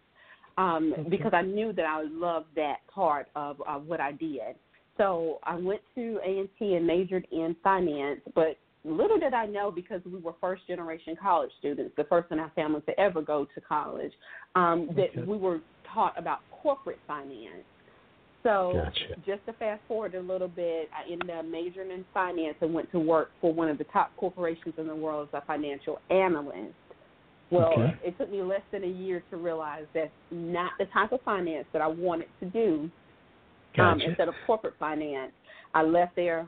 um, 0.58 0.94
okay. 0.94 1.10
because 1.10 1.34
I 1.34 1.42
knew 1.42 1.72
that 1.74 1.86
I 1.86 2.04
loved 2.04 2.48
that 2.56 2.78
part 2.94 3.28
of, 3.36 3.62
of 3.68 3.86
what 3.86 4.00
I 4.00 4.12
did. 4.12 4.56
So 4.98 5.40
I 5.44 5.56
went 5.56 5.82
to 5.96 6.20
A 6.26 6.40
and 6.40 6.50
T 6.60 6.76
and 6.76 6.86
majored 6.86 7.28
in 7.32 7.56
finance, 7.64 8.22
but 8.36 8.58
little 8.84 9.20
did 9.20 9.34
I 9.34 9.46
know 9.46 9.72
because 9.72 10.02
we 10.06 10.20
were 10.20 10.34
first 10.42 10.66
generation 10.68 11.16
college 11.22 11.52
students, 11.60 11.94
the 11.98 12.04
first 12.06 12.32
in 12.32 12.40
our 12.40 12.52
family 12.56 12.82
to 12.82 13.00
ever 13.00 13.22
go 13.22 13.48
to 13.54 13.62
college, 13.62 14.12
um, 14.56 14.90
that 14.96 15.10
okay. 15.12 15.24
we 15.24 15.38
were 15.38 15.60
taught 15.94 16.18
about 16.18 16.40
corporate 16.50 17.00
finance. 17.08 17.64
So 18.44 18.82
Gotcha. 18.84 19.22
just 19.26 19.46
to 19.46 19.54
fast 19.54 19.82
forward 19.88 20.16
a 20.16 20.22
little 20.22 20.48
bit, 20.48 20.90
I 20.96 21.12
ended 21.12 21.30
up 21.30 21.46
majoring 21.46 21.92
in 21.92 22.06
finance 22.12 22.56
and 22.62 22.74
went 22.74 22.92
to 22.92 23.00
work 23.00 23.32
for 23.40 23.54
one 23.54 23.70
of 23.70 23.78
the 23.78 23.84
top 23.86 24.16
corporations 24.18 24.74
in 24.78 24.88
the 24.88 24.96
world 24.96 25.30
as 25.32 25.42
a 25.42 25.46
financial 25.46 26.00
analyst. 26.10 26.74
Well, 27.52 27.74
Okay. 27.74 28.00
it 28.06 28.18
took 28.18 28.32
me 28.32 28.42
less 28.42 28.64
than 28.72 28.84
a 28.84 28.88
year 28.88 29.24
to 29.30 29.38
realize 29.38 29.86
that's 29.94 30.12
not 30.32 30.72
the 30.80 30.86
type 30.86 31.12
of 31.12 31.22
finance 31.22 31.68
that 31.74 31.82
I 31.82 31.88
wanted 31.88 32.30
to 32.40 32.46
do. 32.48 32.90
Um, 33.78 34.02
instead 34.02 34.28
of 34.28 34.36
corporate 34.46 34.74
finance, 34.80 35.32
I 35.74 35.84
left 35.84 36.16
there 36.16 36.48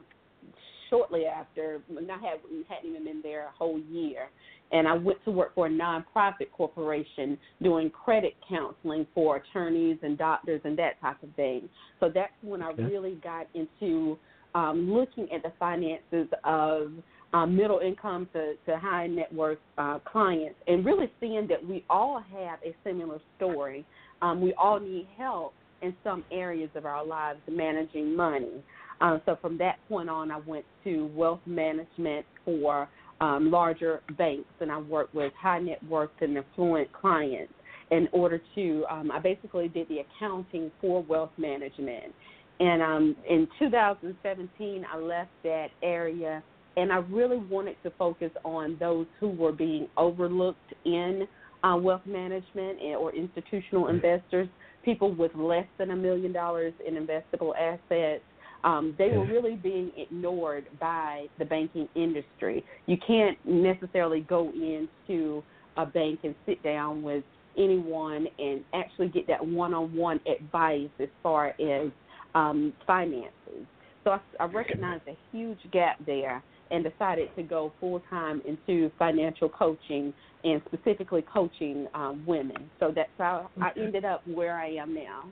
shortly 0.94 1.26
after. 1.26 1.82
and 1.90 2.12
I 2.12 2.18
had 2.18 2.40
hadn't 2.70 2.90
even 2.92 3.04
been 3.04 3.22
there 3.24 3.48
a 3.48 3.52
whole 3.58 3.80
year, 3.80 4.30
and 4.72 4.88
I 4.88 4.94
went 4.94 5.24
to 5.26 5.32
work 5.32 5.56
for 5.56 5.66
a 5.66 5.70
nonprofit 5.70 6.52
corporation 6.52 7.38
doing 7.62 7.90
credit 7.90 8.36
counseling 8.48 9.08
for 9.16 9.38
attorneys 9.38 9.98
and 10.04 10.18
doctors 10.18 10.62
and 10.64 10.78
that 10.78 11.02
type 11.02 11.22
of 11.24 11.30
thing. 11.36 11.68
So 12.00 12.12
that's 12.14 12.34
when 12.42 12.62
I 12.62 12.70
Okay. 12.70 12.84
really 12.84 13.16
got 13.24 13.48
into 13.56 14.20
um, 14.54 14.92
looking 14.94 15.28
at 15.32 15.42
the 15.42 15.52
finances 15.58 16.28
of 16.44 16.92
um, 17.34 17.56
middle 17.56 17.80
income 17.80 18.30
to, 18.34 18.54
to 18.68 18.78
high 18.78 19.08
net 19.08 19.34
worth 19.34 19.58
uh, 19.80 19.98
clients, 20.06 20.60
and 20.68 20.86
really 20.86 21.12
seeing 21.20 21.48
that 21.48 21.66
we 21.68 21.84
all 21.90 22.20
have 22.20 22.60
a 22.64 22.76
similar 22.84 23.20
story. 23.36 23.84
Um, 24.22 24.42
we 24.42 24.54
all 24.54 24.80
need 24.80 25.08
help 25.18 25.56
in 25.82 25.96
some 26.04 26.24
areas 26.32 26.70
of 26.76 26.86
our 26.86 27.06
lives 27.06 27.40
managing 27.50 28.16
money. 28.16 28.64
Uh, 29.04 29.20
so 29.26 29.38
from 29.42 29.58
that 29.58 29.78
point 29.90 30.10
on, 30.10 30.32
I 30.32 30.38
went 30.38 30.64
to 30.86 31.12
wealth 31.14 31.42
management 31.46 32.26
for 32.46 32.88
um, 33.20 33.52
larger 33.52 34.02
banks, 34.18 34.50
and 34.62 34.72
I 34.72 34.80
worked 34.80 35.14
with 35.14 35.34
high 35.40 35.60
net 35.60 35.84
worth 35.90 36.10
and 36.22 36.38
affluent 36.38 36.92
clients 36.94 37.54
in 37.92 38.08
order 38.14 38.42
to. 38.56 38.86
Um, 38.90 39.12
I 39.12 39.20
basically 39.20 39.68
did 39.68 39.90
the 39.90 40.00
accounting 40.00 40.72
for 40.80 41.04
wealth 41.04 41.32
management. 41.38 42.16
And 42.62 42.82
um, 42.82 43.16
in 43.30 43.46
2017, 43.60 44.86
I 44.92 44.98
left 44.98 45.32
that 45.44 45.68
area, 45.82 46.42
and 46.78 46.92
I 46.92 46.98
really 46.98 47.38
wanted 47.38 47.76
to 47.84 47.92
focus 48.00 48.32
on 48.46 48.78
those 48.80 49.06
who 49.20 49.28
were 49.28 49.52
being 49.52 49.90
overlooked 49.98 50.74
in 50.86 51.28
uh, 51.64 51.76
wealth 51.76 52.06
management 52.06 52.82
and, 52.82 52.96
or 52.96 53.14
institutional 53.14 53.90
investors, 53.90 54.48
people 54.86 55.14
with 55.14 55.36
less 55.36 55.68
than 55.78 55.92
a 55.92 55.96
million 55.96 56.32
dollars 56.32 56.74
in 56.88 56.96
investable 56.96 57.54
assets. 57.58 58.24
Um, 58.64 58.96
they 58.98 59.10
were 59.10 59.26
really 59.26 59.56
being 59.56 59.92
ignored 59.98 60.66
by 60.80 61.26
the 61.38 61.46
banking 61.46 61.90
industry. 61.96 62.64
You 62.86 62.98
can't 63.06 63.38
necessarily 63.46 64.22
go 64.22 64.52
into 64.52 65.44
a 65.76 65.86
bank 65.86 66.20
and 66.24 66.34
sit 66.46 66.64
down 66.64 67.04
with 67.04 67.24
anyone 67.58 68.28
and 68.40 68.64
actually 68.74 69.10
get 69.10 69.28
that 69.28 69.46
one-on-one 69.46 70.22
advice 70.28 70.90
as 71.00 71.10
far 71.22 71.50
as 71.60 71.92
um, 72.36 72.74
finances. 72.88 73.68
So 74.04 74.12
I, 74.12 74.20
I 74.40 74.46
recognized 74.46 75.04
a 75.08 75.18
huge 75.32 75.60
gap 75.72 75.98
there 76.06 76.42
and 76.72 76.84
decided 76.84 77.30
to 77.36 77.44
go 77.44 77.72
full 77.80 78.02
time 78.10 78.42
into 78.48 78.92
financial 78.98 79.50
coaching 79.50 80.14
and 80.44 80.62
specifically 80.74 81.24
coaching 81.32 81.88
um, 81.94 82.24
women. 82.26 82.70
So 82.80 82.92
that's 82.96 83.10
how 83.18 83.50
I 83.62 83.72
ended 83.78 84.06
up 84.06 84.28
where 84.28 84.58
I 84.58 84.70
am 84.70 84.94
now. 84.94 85.26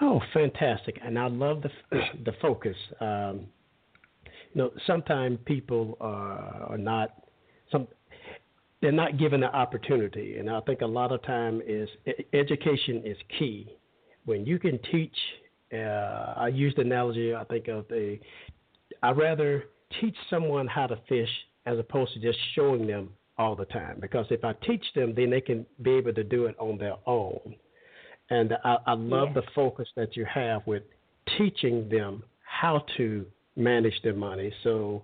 Oh, 0.00 0.20
fantastic! 0.32 0.98
And 1.04 1.18
I 1.18 1.28
love 1.28 1.62
the 1.62 1.70
the 2.24 2.32
focus. 2.40 2.76
Um, 3.00 3.46
you 4.24 4.62
know, 4.62 4.70
sometimes 4.86 5.38
people 5.44 5.96
are, 6.00 6.66
are 6.70 6.78
not 6.78 7.10
some 7.70 7.88
they're 8.82 8.92
not 8.92 9.18
given 9.18 9.40
the 9.40 9.54
opportunity, 9.54 10.38
and 10.38 10.50
I 10.50 10.60
think 10.60 10.82
a 10.82 10.86
lot 10.86 11.12
of 11.12 11.22
time 11.22 11.62
is 11.66 11.88
education 12.32 13.02
is 13.04 13.16
key. 13.38 13.76
When 14.26 14.44
you 14.44 14.58
can 14.58 14.78
teach, 14.90 15.16
uh, 15.72 16.34
I 16.36 16.48
use 16.48 16.74
the 16.74 16.82
analogy. 16.82 17.34
I 17.34 17.44
think 17.44 17.68
of 17.68 17.88
the 17.88 18.18
I 19.02 19.10
rather 19.10 19.64
teach 20.00 20.16
someone 20.30 20.66
how 20.66 20.86
to 20.86 20.98
fish 21.08 21.28
as 21.64 21.78
opposed 21.78 22.12
to 22.14 22.20
just 22.20 22.38
showing 22.54 22.86
them 22.86 23.10
all 23.38 23.56
the 23.56 23.64
time. 23.66 23.98
Because 24.00 24.26
if 24.30 24.44
I 24.44 24.52
teach 24.66 24.84
them, 24.94 25.14
then 25.14 25.30
they 25.30 25.40
can 25.40 25.66
be 25.82 25.92
able 25.92 26.12
to 26.14 26.24
do 26.24 26.46
it 26.46 26.56
on 26.58 26.78
their 26.78 26.96
own. 27.06 27.56
And 28.30 28.54
I, 28.64 28.76
I 28.86 28.92
love 28.94 29.28
Yeah. 29.28 29.40
the 29.40 29.46
focus 29.54 29.88
that 29.96 30.16
you 30.16 30.24
have 30.26 30.66
with 30.66 30.82
teaching 31.38 31.88
them 31.88 32.22
how 32.42 32.84
to 32.96 33.26
manage 33.56 34.00
their 34.02 34.14
money 34.14 34.52
so 34.62 35.02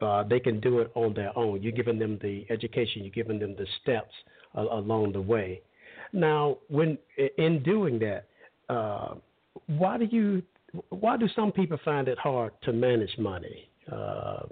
uh, 0.00 0.22
they 0.22 0.40
can 0.40 0.60
do 0.60 0.80
it 0.80 0.90
on 0.94 1.14
their 1.14 1.36
own. 1.36 1.62
You're 1.62 1.72
giving 1.72 1.98
them 1.98 2.18
the 2.22 2.46
education, 2.50 3.02
you're 3.02 3.10
giving 3.10 3.38
them 3.38 3.54
the 3.56 3.66
steps 3.82 4.12
a- 4.54 4.60
along 4.62 5.12
the 5.12 5.20
way. 5.20 5.60
Now, 6.12 6.58
when 6.68 6.98
in 7.36 7.62
doing 7.62 7.98
that, 8.00 8.26
uh, 8.68 9.14
why 9.66 9.98
do 9.98 10.04
you 10.04 10.42
why 10.90 11.16
do 11.16 11.26
some 11.34 11.50
people 11.50 11.78
find 11.84 12.08
it 12.08 12.18
hard 12.18 12.52
to 12.62 12.72
manage 12.72 13.16
money? 13.18 13.68
Uh, 13.90 14.42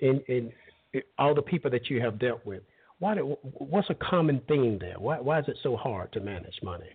in, 0.00 0.20
in, 0.28 0.52
in 0.94 1.02
all 1.18 1.34
the 1.34 1.42
people 1.42 1.70
that 1.70 1.88
you 1.90 2.00
have 2.00 2.18
dealt 2.18 2.44
with, 2.46 2.62
why 2.98 3.14
do, 3.14 3.36
what's 3.58 3.88
a 3.90 3.94
common 3.94 4.40
theme 4.48 4.78
there? 4.80 4.98
Why 4.98 5.20
why 5.20 5.38
is 5.40 5.48
it 5.48 5.58
so 5.62 5.76
hard 5.76 6.12
to 6.12 6.20
manage 6.20 6.58
money? 6.62 6.90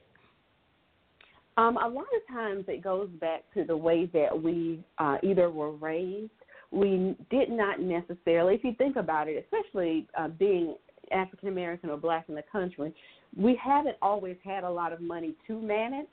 Um, 1.57 1.77
a 1.77 1.87
lot 1.87 2.05
of 2.15 2.33
times 2.33 2.65
it 2.67 2.83
goes 2.83 3.09
back 3.19 3.43
to 3.53 3.63
the 3.63 3.75
way 3.75 4.09
that 4.13 4.41
we 4.41 4.83
uh, 4.97 5.17
either 5.21 5.49
were 5.49 5.71
raised. 5.71 6.31
We 6.71 7.15
did 7.29 7.49
not 7.49 7.81
necessarily, 7.81 8.55
if 8.55 8.63
you 8.63 8.73
think 8.77 8.95
about 8.95 9.27
it, 9.27 9.45
especially 9.45 10.07
uh, 10.17 10.29
being 10.29 10.75
African 11.11 11.49
American 11.49 11.89
or 11.89 11.97
black 11.97 12.25
in 12.29 12.35
the 12.35 12.43
country, 12.49 12.93
we 13.35 13.59
haven't 13.61 13.97
always 14.01 14.37
had 14.43 14.63
a 14.63 14.69
lot 14.69 14.93
of 14.93 15.01
money 15.01 15.35
to 15.47 15.59
manage. 15.59 16.07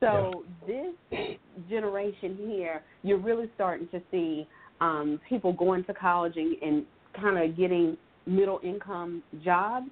So 0.00 0.44
this 0.66 0.94
generation 1.68 2.36
here, 2.48 2.82
you're 3.02 3.18
really 3.18 3.50
starting 3.54 3.88
to 3.88 4.00
see 4.10 4.46
um, 4.80 5.20
people 5.28 5.52
going 5.52 5.84
to 5.84 5.94
college 5.94 6.34
and, 6.36 6.56
and 6.62 6.84
kind 7.18 7.38
of 7.38 7.56
getting 7.56 7.96
middle 8.26 8.60
income 8.62 9.22
jobs. 9.44 9.86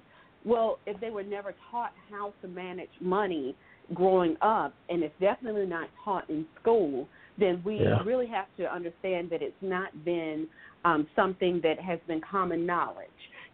Well, 0.45 0.79
if 0.85 0.99
they 0.99 1.09
were 1.09 1.23
never 1.23 1.55
taught 1.71 1.93
how 2.11 2.33
to 2.41 2.47
manage 2.47 2.89
money 2.99 3.55
growing 3.93 4.35
up, 4.41 4.73
and 4.89 5.03
it's 5.03 5.13
definitely 5.19 5.65
not 5.65 5.89
taught 6.03 6.29
in 6.29 6.45
school, 6.59 7.07
then 7.37 7.61
we 7.65 7.81
Yeah. 7.81 8.01
really 8.03 8.27
have 8.27 8.47
to 8.57 8.71
understand 8.71 9.29
that 9.29 9.41
it's 9.41 9.61
not 9.61 9.89
been 10.05 10.47
um, 10.85 11.07
something 11.15 11.59
that 11.61 11.79
has 11.79 11.99
been 12.07 12.21
common 12.21 12.65
knowledge. 12.65 13.09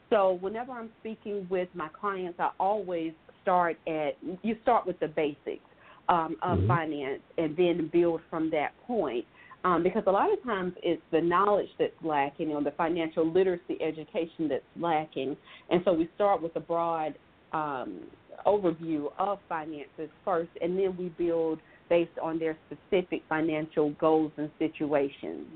So 0.09 0.33
whenever 0.41 0.71
I'm 0.71 0.89
speaking 0.99 1.47
with 1.49 1.69
my 1.73 1.87
clients, 1.89 2.39
I 2.39 2.51
always 2.59 3.13
start 3.41 3.77
at 3.87 4.17
you 4.41 4.57
start 4.61 4.85
with 4.85 4.99
the 4.99 5.07
basics 5.07 5.63
um, 6.09 6.35
of 6.41 6.59
Mhm. 6.59 6.67
finance 6.67 7.21
and 7.37 7.55
then 7.55 7.87
build 7.87 8.21
from 8.29 8.49
that 8.49 8.77
point. 8.85 9.25
Um, 9.65 9.83
because 9.83 10.03
a 10.07 10.11
lot 10.11 10.31
of 10.31 10.41
times 10.43 10.73
it's 10.81 11.01
the 11.11 11.19
knowledge 11.19 11.69
that's 11.77 12.01
lacking, 12.01 12.53
or 12.53 12.61
the 12.63 12.71
financial 12.71 13.25
literacy 13.25 13.77
education 13.81 14.47
that's 14.47 14.63
lacking, 14.77 15.35
and 15.69 15.83
so 15.83 15.91
we 15.91 16.07
start 16.15 16.41
with 16.41 16.55
a 16.55 16.61
broad 16.61 17.13
um, 17.51 17.99
overview 18.45 19.07
of 19.17 19.39
finances 19.47 20.09
first, 20.25 20.49
and 20.61 20.77
then 20.77 20.95
we 20.97 21.09
build 21.09 21.59
based 21.89 22.17
on 22.21 22.37
their 22.39 22.57
specific 22.67 23.23
financial 23.27 23.91
goals 23.99 24.31
and 24.37 24.49
situations. 24.59 25.47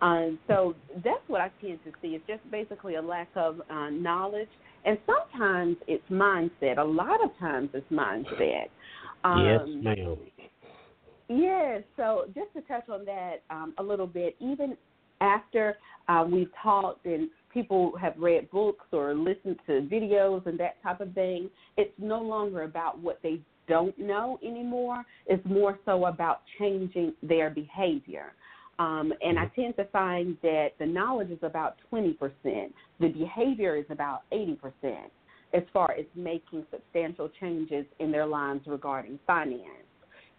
Um, 0.00 0.38
so 0.48 0.74
that's 0.96 1.22
what 1.28 1.40
I 1.40 1.50
tend 1.60 1.78
to 1.84 1.92
see. 2.00 2.08
It's 2.08 2.26
just 2.26 2.48
basically 2.50 2.96
a 2.96 3.02
lack 3.02 3.28
of 3.36 3.60
uh, 3.70 3.90
knowledge, 3.90 4.48
and 4.84 4.98
sometimes 5.06 5.76
it's 5.86 6.04
mindset. 6.10 6.78
A 6.78 6.84
lot 6.84 7.22
of 7.24 7.30
times 7.38 7.70
it's 7.72 7.90
mindset. 7.90 8.68
Um, 9.24 9.44
yes, 9.44 9.96
ma'am. 9.96 10.16
Yes. 11.28 11.82
So 11.96 12.24
just 12.34 12.52
to 12.54 12.62
touch 12.62 12.88
on 12.88 13.04
that 13.04 13.42
um, 13.50 13.74
a 13.78 13.82
little 13.82 14.06
bit, 14.06 14.36
even 14.40 14.76
after 15.20 15.76
uh, 16.08 16.26
we've 16.30 16.50
talked 16.62 17.06
and 17.06 17.28
people 17.52 17.92
have 18.00 18.14
read 18.18 18.50
books 18.50 18.86
or 18.92 19.14
listened 19.14 19.58
to 19.66 19.82
videos 19.82 20.46
and 20.46 20.58
that 20.60 20.82
type 20.82 21.00
of 21.00 21.12
thing, 21.12 21.50
it's 21.76 21.92
no 21.98 22.20
longer 22.20 22.62
about 22.62 22.98
what 22.98 23.20
they 23.22 23.40
don't 23.68 23.96
know 23.98 24.38
anymore. 24.44 25.04
It's 25.26 25.44
more 25.46 25.78
so 25.84 26.06
about 26.06 26.42
changing 26.58 27.14
their 27.22 27.50
behavior. 27.50 28.32
Um, 28.78 29.12
and 29.20 29.38
I 29.38 29.46
tend 29.54 29.76
to 29.76 29.84
find 29.86 30.36
that 30.42 30.70
the 30.78 30.86
knowledge 30.86 31.30
is 31.30 31.38
about 31.42 31.76
20%, 31.92 32.16
the 32.98 33.08
behavior 33.08 33.76
is 33.76 33.84
about 33.90 34.22
80% 34.32 35.10
as 35.54 35.62
far 35.72 35.92
as 35.92 36.06
making 36.16 36.64
substantial 36.70 37.28
changes 37.38 37.84
in 37.98 38.10
their 38.10 38.26
lives 38.26 38.66
regarding 38.66 39.18
finance. 39.26 39.86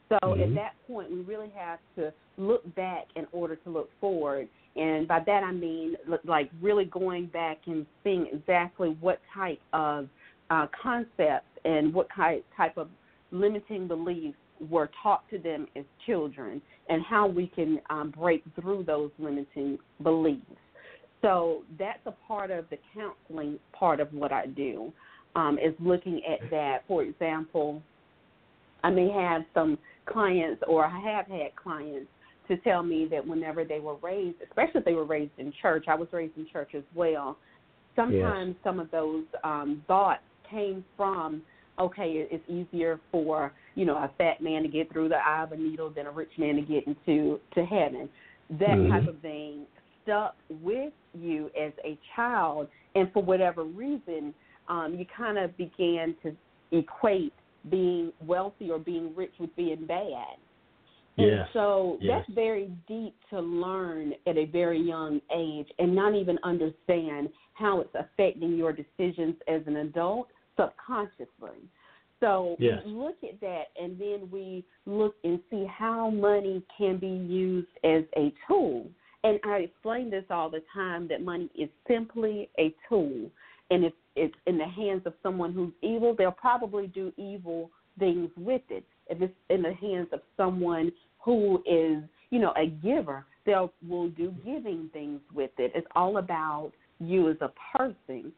So 0.09 0.17
at 0.33 0.49
Mhm. 0.49 0.55
that 0.55 0.75
point, 0.87 1.11
we 1.11 1.21
really 1.21 1.49
have 1.51 1.79
to 1.95 2.13
look 2.37 2.63
back 2.75 3.05
in 3.15 3.27
order 3.31 3.55
to 3.57 3.69
look 3.69 3.89
forward. 4.01 4.47
And 4.75 5.07
by 5.07 5.19
that 5.25 5.43
I 5.43 5.51
mean 5.51 5.95
like 6.25 6.49
really 6.61 6.85
going 6.85 7.27
back 7.27 7.59
and 7.67 7.85
seeing 8.03 8.27
exactly 8.33 8.97
what 8.99 9.19
type 9.33 9.59
of 9.71 10.07
uh, 10.49 10.67
concepts 10.81 11.47
and 11.63 11.93
what 11.93 12.07
type 12.15 12.43
type 12.57 12.77
of 12.77 12.87
limiting 13.31 13.87
beliefs 13.87 14.37
were 14.69 14.89
taught 15.01 15.29
to 15.29 15.37
them 15.37 15.67
as 15.75 15.83
children, 16.05 16.61
and 16.87 17.03
how 17.03 17.27
we 17.27 17.47
can 17.47 17.79
um, 17.89 18.13
break 18.17 18.43
through 18.59 18.83
those 18.83 19.11
limiting 19.17 19.77
beliefs. 20.03 20.45
So 21.21 21.63
that's 21.79 21.99
a 22.05 22.13
part 22.27 22.51
of 22.51 22.65
the 22.69 22.77
counseling 22.93 23.59
part 23.77 23.99
of 23.99 24.13
what 24.13 24.31
I 24.31 24.45
do, 24.45 24.93
um, 25.35 25.57
is 25.57 25.73
looking 25.79 26.21
at 26.29 26.49
that. 26.51 26.83
For 26.87 27.03
example, 27.03 27.81
I 28.83 28.89
may 28.89 29.09
have 29.09 29.41
some 29.53 29.77
clients, 30.05 30.61
or 30.67 30.85
I 30.85 30.99
have 30.99 31.27
had 31.27 31.55
clients 31.55 32.07
to 32.47 32.57
tell 32.57 32.83
me 32.83 33.07
that 33.11 33.25
whenever 33.25 33.63
they 33.63 33.79
were 33.79 33.95
raised, 34.01 34.37
especially 34.41 34.79
if 34.79 34.85
they 34.85 34.93
were 34.93 35.05
raised 35.05 35.31
in 35.37 35.53
church, 35.61 35.85
I 35.87 35.95
was 35.95 36.07
raised 36.11 36.37
in 36.37 36.47
church 36.51 36.71
as 36.75 36.83
well. 36.93 37.37
Sometimes 37.95 38.55
yes. 38.55 38.63
some 38.63 38.79
of 38.79 38.91
those 38.91 39.23
um, 39.43 39.83
thoughts 39.87 40.21
came 40.49 40.83
from, 40.97 41.41
okay, 41.79 42.27
it's 42.29 42.43
easier 42.49 42.99
for 43.11 43.51
you 43.75 43.85
know 43.85 43.95
a 43.95 44.11
fat 44.17 44.41
man 44.41 44.63
to 44.63 44.67
get 44.67 44.91
through 44.91 45.09
the 45.09 45.15
eye 45.15 45.43
of 45.43 45.51
a 45.51 45.57
needle 45.57 45.89
than 45.89 46.05
a 46.05 46.11
rich 46.11 46.31
man 46.37 46.55
to 46.55 46.61
get 46.61 46.85
into 46.87 47.39
to 47.55 47.65
heaven. 47.65 48.09
That 48.49 48.69
mm-hmm. 48.69 48.91
type 48.91 49.07
of 49.07 49.19
thing 49.21 49.65
stuck 50.03 50.35
with 50.61 50.93
you 51.13 51.49
as 51.59 51.71
a 51.85 51.97
child, 52.15 52.67
and 52.95 53.11
for 53.13 53.23
whatever 53.23 53.63
reason, 53.63 54.33
um, 54.67 54.95
you 54.97 55.05
kind 55.15 55.37
of 55.37 55.55
began 55.57 56.15
to 56.23 56.35
equate 56.71 57.33
being 57.69 58.11
wealthy 58.25 58.69
or 58.69 58.79
being 58.79 59.15
rich 59.15 59.31
with 59.39 59.55
being 59.55 59.85
bad. 59.85 60.37
And 61.17 61.27
yes. 61.27 61.47
so 61.53 61.97
yes. 62.01 62.23
that's 62.25 62.35
very 62.35 62.71
deep 62.87 63.15
to 63.29 63.39
learn 63.39 64.13
at 64.25 64.37
a 64.37 64.45
very 64.45 64.81
young 64.81 65.21
age 65.35 65.67
and 65.77 65.93
not 65.93 66.15
even 66.15 66.39
understand 66.43 67.29
how 67.53 67.81
it's 67.81 67.93
affecting 67.93 68.57
your 68.57 68.73
decisions 68.73 69.35
as 69.47 69.61
an 69.67 69.77
adult 69.77 70.27
subconsciously. 70.57 71.69
So 72.19 72.55
yes. 72.57 72.79
we 72.85 72.93
look 72.93 73.17
at 73.23 73.39
that 73.41 73.65
and 73.79 73.99
then 73.99 74.29
we 74.31 74.63
look 74.85 75.15
and 75.23 75.39
see 75.51 75.65
how 75.65 76.09
money 76.09 76.63
can 76.77 76.97
be 76.97 77.07
used 77.07 77.67
as 77.83 78.03
a 78.17 78.33
tool. 78.47 78.87
And 79.23 79.39
I 79.45 79.57
explain 79.57 80.09
this 80.09 80.23
all 80.29 80.49
the 80.49 80.63
time 80.73 81.07
that 81.09 81.21
money 81.21 81.49
is 81.53 81.69
simply 81.87 82.49
a 82.57 82.73
tool. 82.89 83.29
And 83.69 83.85
if 83.85 83.93
it's 84.15 84.35
in 84.47 84.57
the 84.57 84.67
hands 84.67 85.03
of 85.05 85.13
someone 85.21 85.53
who's 85.53 85.73
evil, 85.81 86.15
they'll 86.17 86.31
probably 86.31 86.87
do 86.87 87.11
evil 87.17 87.69
things 87.99 88.29
with 88.37 88.61
it. 88.69 88.83
If 89.09 89.21
it's 89.21 89.33
in 89.49 89.61
the 89.61 89.73
hands 89.73 90.07
of 90.11 90.21
someone 90.37 90.91
who 91.19 91.57
is, 91.65 92.03
you 92.29 92.39
know, 92.39 92.53
a 92.57 92.67
giver, 92.67 93.25
they 93.45 93.53
will 93.87 94.09
do 94.09 94.33
giving 94.45 94.89
things 94.93 95.19
with 95.33 95.51
it. 95.57 95.71
It's 95.75 95.87
all 95.95 96.17
about 96.17 96.71
you 96.99 97.29
as 97.29 97.37
a 97.41 97.51
person 97.77 98.31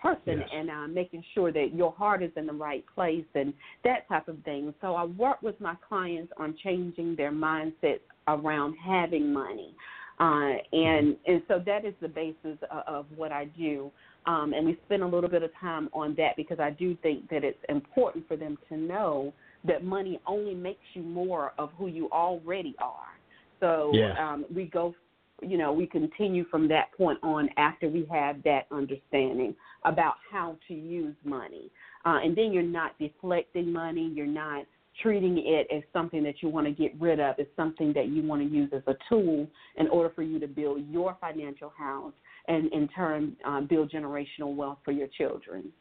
person 0.00 0.38
yes. 0.38 0.48
and 0.54 0.70
uh, 0.70 0.86
making 0.88 1.24
sure 1.34 1.52
that 1.52 1.74
your 1.74 1.92
heart 1.92 2.22
is 2.22 2.30
in 2.36 2.46
the 2.46 2.52
right 2.52 2.84
place 2.94 3.24
and 3.34 3.52
that 3.84 4.08
type 4.08 4.28
of 4.28 4.36
thing. 4.44 4.72
So 4.80 4.94
I 4.94 5.04
work 5.04 5.42
with 5.42 5.60
my 5.60 5.74
clients 5.88 6.32
on 6.38 6.56
changing 6.62 7.16
their 7.16 7.32
mindset 7.32 7.98
around 8.26 8.76
having 8.84 9.32
money. 9.32 9.74
Uh, 10.20 10.54
and 10.72 11.16
and 11.26 11.42
so 11.46 11.62
that 11.64 11.84
is 11.84 11.94
the 12.00 12.08
basis 12.08 12.58
of, 12.70 12.82
of 12.86 13.06
what 13.16 13.30
I 13.30 13.46
do. 13.56 13.90
Um, 14.26 14.52
and 14.52 14.66
we 14.66 14.76
spend 14.86 15.02
a 15.02 15.06
little 15.06 15.30
bit 15.30 15.42
of 15.42 15.50
time 15.60 15.88
on 15.92 16.14
that 16.16 16.36
because 16.36 16.58
I 16.58 16.70
do 16.70 16.96
think 17.02 17.28
that 17.30 17.44
it's 17.44 17.58
important 17.68 18.26
for 18.26 18.36
them 18.36 18.58
to 18.68 18.76
know 18.76 19.32
that 19.68 19.84
money 19.84 20.20
only 20.26 20.54
makes 20.54 20.82
you 20.94 21.02
more 21.02 21.52
of 21.58 21.70
who 21.78 21.86
you 21.86 22.10
already 22.10 22.74
are. 22.80 23.18
So 23.60 23.90
yes. 23.94 24.16
um, 24.18 24.44
we 24.54 24.64
go, 24.64 24.94
you 25.42 25.58
know, 25.58 25.72
we 25.72 25.86
continue 25.86 26.44
from 26.50 26.68
that 26.68 26.92
point 26.96 27.18
on 27.22 27.48
after 27.56 27.88
we 27.88 28.06
have 28.10 28.42
that 28.44 28.66
understanding 28.70 29.54
about 29.84 30.14
how 30.30 30.56
to 30.68 30.74
use 30.74 31.14
money. 31.24 31.70
Uh, 32.04 32.18
and 32.22 32.36
then 32.36 32.52
you're 32.52 32.62
not 32.62 32.98
deflecting 32.98 33.72
money, 33.72 34.10
you're 34.14 34.26
not 34.26 34.64
treating 35.02 35.38
it 35.38 35.68
as 35.74 35.82
something 35.92 36.22
that 36.24 36.42
you 36.42 36.48
want 36.48 36.66
to 36.66 36.72
get 36.72 36.92
rid 37.00 37.20
of. 37.20 37.36
It's 37.38 37.50
something 37.56 37.92
that 37.92 38.08
you 38.08 38.22
want 38.22 38.42
to 38.42 38.48
use 38.48 38.70
as 38.72 38.82
a 38.86 38.94
tool 39.08 39.46
in 39.76 39.88
order 39.88 40.12
for 40.14 40.22
you 40.22 40.40
to 40.40 40.48
build 40.48 40.84
your 40.90 41.16
financial 41.20 41.72
house 41.76 42.12
and 42.48 42.72
in 42.72 42.88
turn 42.88 43.36
uh, 43.46 43.60
build 43.60 43.92
generational 43.92 44.56
wealth 44.56 44.78
for 44.84 44.92
your 44.92 45.08
children. 45.08 45.72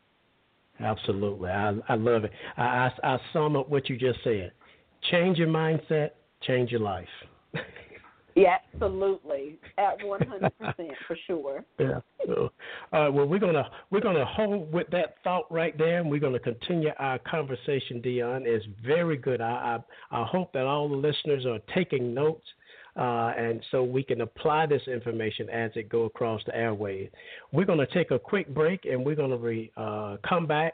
Absolutely, 0.80 1.50
I, 1.50 1.74
I 1.90 1.96
love 1.96 2.24
it. 2.24 2.32
I, 2.58 2.64
I, 2.64 2.92
I 3.04 3.18
sum 3.34 3.56
up 3.56 3.70
what 3.70 3.90
you 3.90 3.98
just 3.98 4.20
said: 4.24 4.52
change 5.12 5.38
your 5.38 5.48
mindset, 5.48 6.12
change 6.42 6.72
your 6.72 6.82
life. 6.82 7.08
Yeah, 8.38 8.58
absolutely, 8.72 9.58
at 9.80 9.98
one 10.06 10.20
hundred 10.22 10.56
percent 10.60 10.92
for 11.08 11.18
sure. 11.26 11.66
Yeah. 11.80 12.02
So, 12.28 12.52
uh, 12.94 13.10
well, 13.12 13.26
we're 13.26 13.40
gonna 13.40 13.68
we're 13.90 14.02
gonna 14.02 14.26
hold 14.26 14.72
with 14.72 14.88
that 14.92 15.16
thought 15.24 15.52
right 15.52 15.76
there, 15.76 16.02
and 16.02 16.12
we're 16.12 16.20
gonna 16.20 16.38
continue 16.38 16.92
our 17.00 17.18
conversation. 17.18 18.00
Dionne 18.00 18.46
is 18.46 18.62
very 18.86 19.18
good. 19.18 19.42
I, 19.42 19.80
I 20.12 20.22
I 20.22 20.24
hope 20.26 20.54
that 20.54 20.66
all 20.66 20.88
the 20.88 20.96
listeners 20.96 21.48
are 21.48 21.58
taking 21.74 22.14
notes. 22.14 22.46
Uh, 22.98 23.32
and 23.38 23.62
so 23.70 23.84
we 23.84 24.04
can 24.04 24.22
apply 24.22 24.66
this 24.66 24.82
information 24.88 25.50
as 25.50 25.72
it 25.76 25.88
go 25.88 26.06
across 26.06 26.42
the 26.46 26.56
airways. 26.56 27.10
We're 27.52 27.66
going 27.66 27.80
to 27.80 27.94
take 27.94 28.12
a 28.12 28.18
quick 28.18 28.54
break, 28.54 28.86
and 28.86 29.06
we're 29.06 29.16
going 29.16 29.30
to 29.30 29.38
re, 29.38 29.72
uh, 29.78 30.18
come 30.28 30.48
back 30.48 30.74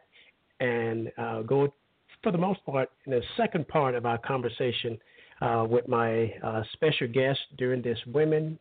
and 0.60 1.12
uh, 1.18 1.42
go, 1.42 1.74
for 2.22 2.32
the 2.32 2.38
most 2.38 2.66
part, 2.66 2.90
in 3.06 3.12
the 3.12 3.22
second 3.36 3.68
part 3.68 3.94
of 3.96 4.06
our 4.06 4.18
conversation 4.18 4.98
uh, 5.42 5.66
with 5.70 5.88
my 5.90 6.34
uh, 6.42 6.64
special 6.74 7.08
guest 7.08 7.40
during 7.58 7.82
this 7.82 7.98
Women 8.08 8.58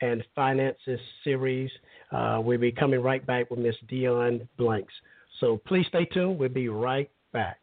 and 0.00 0.24
Finances 0.34 1.00
series. 1.22 1.70
Uh, 2.10 2.40
we'll 2.42 2.58
be 2.58 2.72
coming 2.72 3.00
right 3.00 3.24
back 3.26 3.50
with 3.50 3.58
Miss 3.58 3.76
Dionne 3.90 4.48
Blanks. 4.56 4.94
So 5.40 5.60
please 5.66 5.86
stay 5.88 6.06
tuned. 6.06 6.38
We'll 6.38 6.48
be 6.48 6.68
right 6.68 7.10
back. 7.32 7.58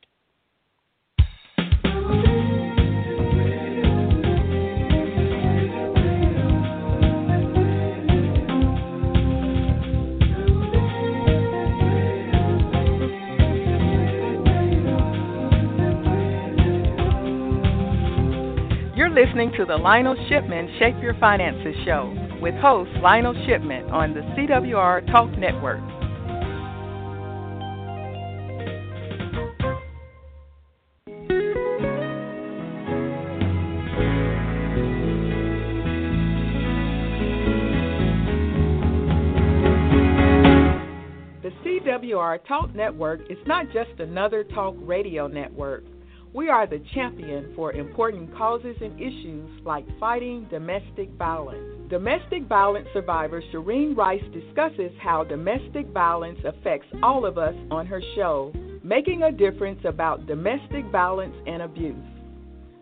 Listening 19.40 19.58
to 19.58 19.66
the 19.66 19.78
Lionel 19.78 20.18
Shipman 20.28 20.68
Shape 20.80 21.02
Your 21.02 21.14
Finances 21.14 21.74
show 21.86 22.14
with 22.42 22.54
host 22.56 22.92
Lionel 23.02 23.34
Shipman 23.48 23.86
on 23.86 24.14
the 24.14 24.20
CWR 24.20 25.10
Talk 25.10 25.30
Network. 25.38 25.80
The 41.42 41.52
CWR 41.64 42.46
Talk 42.46 42.76
Network 42.76 43.22
is 43.30 43.38
not 43.46 43.68
just 43.72 44.02
another 44.02 44.44
talk 44.44 44.76
radio 44.80 45.28
network. 45.28 45.86
We 46.32 46.48
are 46.48 46.68
the 46.68 46.80
champion 46.94 47.54
for 47.56 47.74
important 47.74 48.36
causes 48.38 48.76
and 48.82 49.02
issues 49.02 49.50
like 49.66 49.84
fighting 50.00 50.46
domestic 50.52 51.10
violence. 51.18 51.90
Domestic 51.90 52.44
violence 52.46 52.88
survivor 52.94 53.42
Shireen 53.52 53.98
Rice 53.98 54.24
discusses 54.32 54.92
how 55.02 55.24
domestic 55.24 55.88
violence 55.88 56.38
affects 56.46 56.86
all 57.02 57.26
of 57.26 57.40
us 57.40 57.56
on 57.72 57.88
her 57.88 58.00
show, 58.16 58.54
Making 58.84 59.24
a 59.24 59.32
Difference 59.32 59.80
About 59.86 60.28
Domestic 60.28 60.86
Violence 60.92 61.36
and 61.48 61.64
Abuse. 61.64 61.96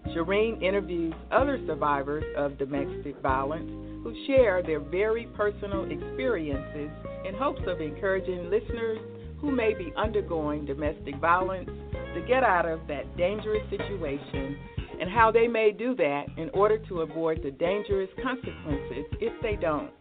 Shireen 0.07 0.61
interviews 0.61 1.13
other 1.31 1.57
survivors 1.65 2.25
of 2.35 2.57
domestic 2.57 3.17
violence 3.21 3.69
who 4.03 4.13
share 4.27 4.61
their 4.61 4.81
very 4.81 5.25
personal 5.37 5.89
experiences 5.89 6.89
in 7.25 7.33
hopes 7.33 7.61
of 7.65 7.79
encouraging 7.79 8.49
listeners 8.49 8.99
who 9.39 9.51
may 9.51 9.73
be 9.73 9.93
undergoing 9.97 10.65
domestic 10.65 11.15
violence 11.17 11.69
to 12.13 12.21
get 12.27 12.43
out 12.43 12.65
of 12.65 12.79
that 12.87 13.15
dangerous 13.17 13.63
situation 13.69 14.57
and 14.99 15.09
how 15.09 15.31
they 15.31 15.47
may 15.47 15.71
do 15.71 15.95
that 15.95 16.25
in 16.37 16.49
order 16.53 16.77
to 16.87 17.01
avoid 17.01 17.41
the 17.43 17.51
dangerous 17.51 18.09
consequences 18.23 19.05
if 19.21 19.33
they 19.41 19.55
don't. 19.55 19.91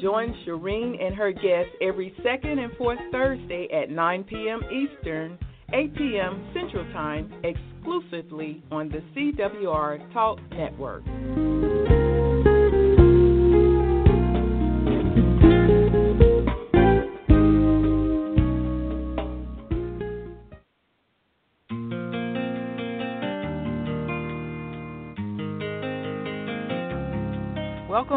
Join 0.00 0.32
Shireen 0.46 1.02
and 1.02 1.14
her 1.14 1.32
guests 1.32 1.72
every 1.82 2.14
second 2.22 2.58
and 2.60 2.72
fourth 2.76 3.00
Thursday 3.10 3.68
at 3.72 3.90
9 3.90 4.24
p.m. 4.24 4.60
Eastern, 4.70 5.38
8 5.72 5.94
p.m. 5.96 6.48
Central 6.54 6.84
Time, 6.92 7.32
exclusively 7.42 8.62
on 8.70 8.88
the 8.90 9.02
CWR 9.14 10.12
Talk 10.12 10.38
Network. 10.52 11.02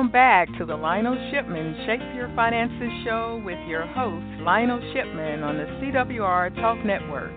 Welcome 0.01 0.13
back 0.13 0.47
to 0.57 0.65
the 0.65 0.75
Lionel 0.75 1.15
Shipman 1.29 1.75
Shape 1.85 2.15
Your 2.15 2.33
Finances 2.35 2.89
show 3.05 3.39
with 3.45 3.59
your 3.67 3.85
host, 3.85 4.25
Lionel 4.41 4.79
Shipman, 4.95 5.43
on 5.43 5.57
the 5.57 5.65
CWR 5.65 6.55
Talk 6.55 6.83
Network. 6.83 7.31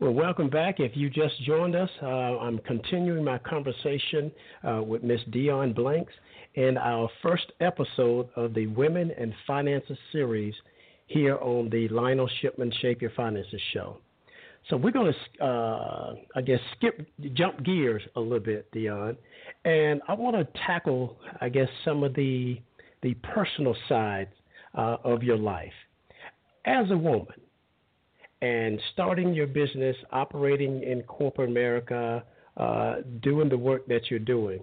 Well, 0.00 0.12
welcome 0.12 0.48
back. 0.48 0.80
If 0.80 0.96
you 0.96 1.10
just 1.10 1.34
joined 1.44 1.76
us, 1.76 1.90
uh, 2.02 2.06
I'm 2.06 2.60
continuing 2.60 3.22
my 3.22 3.36
conversation 3.36 4.32
uh, 4.66 4.82
with 4.82 5.02
Miss 5.02 5.20
Dionne 5.30 5.74
Blanks 5.74 6.14
in 6.54 6.78
our 6.78 7.10
first 7.22 7.52
episode 7.60 8.30
of 8.34 8.54
the 8.54 8.66
Women 8.68 9.10
and 9.18 9.34
Finances 9.46 9.98
series 10.10 10.54
here 11.06 11.36
on 11.36 11.68
the 11.70 11.88
Lionel 11.88 12.28
Shipman 12.40 12.72
Shape 12.80 13.02
Your 13.02 13.12
Finances 13.12 13.60
show. 13.72 13.98
So 14.70 14.78
we're 14.78 14.92
going 14.92 15.12
to, 15.12 15.44
uh, 15.44 16.14
I 16.34 16.40
guess, 16.40 16.60
skip, 16.76 17.06
jump 17.34 17.62
gears 17.64 18.02
a 18.16 18.20
little 18.20 18.40
bit, 18.40 18.70
Dionne, 18.72 19.16
and 19.66 20.00
I 20.08 20.14
want 20.14 20.36
to 20.36 20.58
tackle, 20.66 21.18
I 21.40 21.50
guess, 21.50 21.68
some 21.84 22.02
of 22.02 22.14
the 22.14 22.60
the 23.02 23.12
personal 23.14 23.76
sides 23.86 24.30
uh, 24.74 24.96
of 25.04 25.22
your 25.22 25.36
life 25.36 25.74
as 26.64 26.90
a 26.90 26.96
woman 26.96 27.34
and 28.40 28.80
starting 28.92 29.34
your 29.34 29.46
business, 29.46 29.96
operating 30.12 30.82
in 30.82 31.02
corporate 31.02 31.50
America, 31.50 32.24
uh, 32.56 32.96
doing 33.22 33.48
the 33.48 33.58
work 33.58 33.86
that 33.86 34.10
you're 34.10 34.18
doing, 34.18 34.62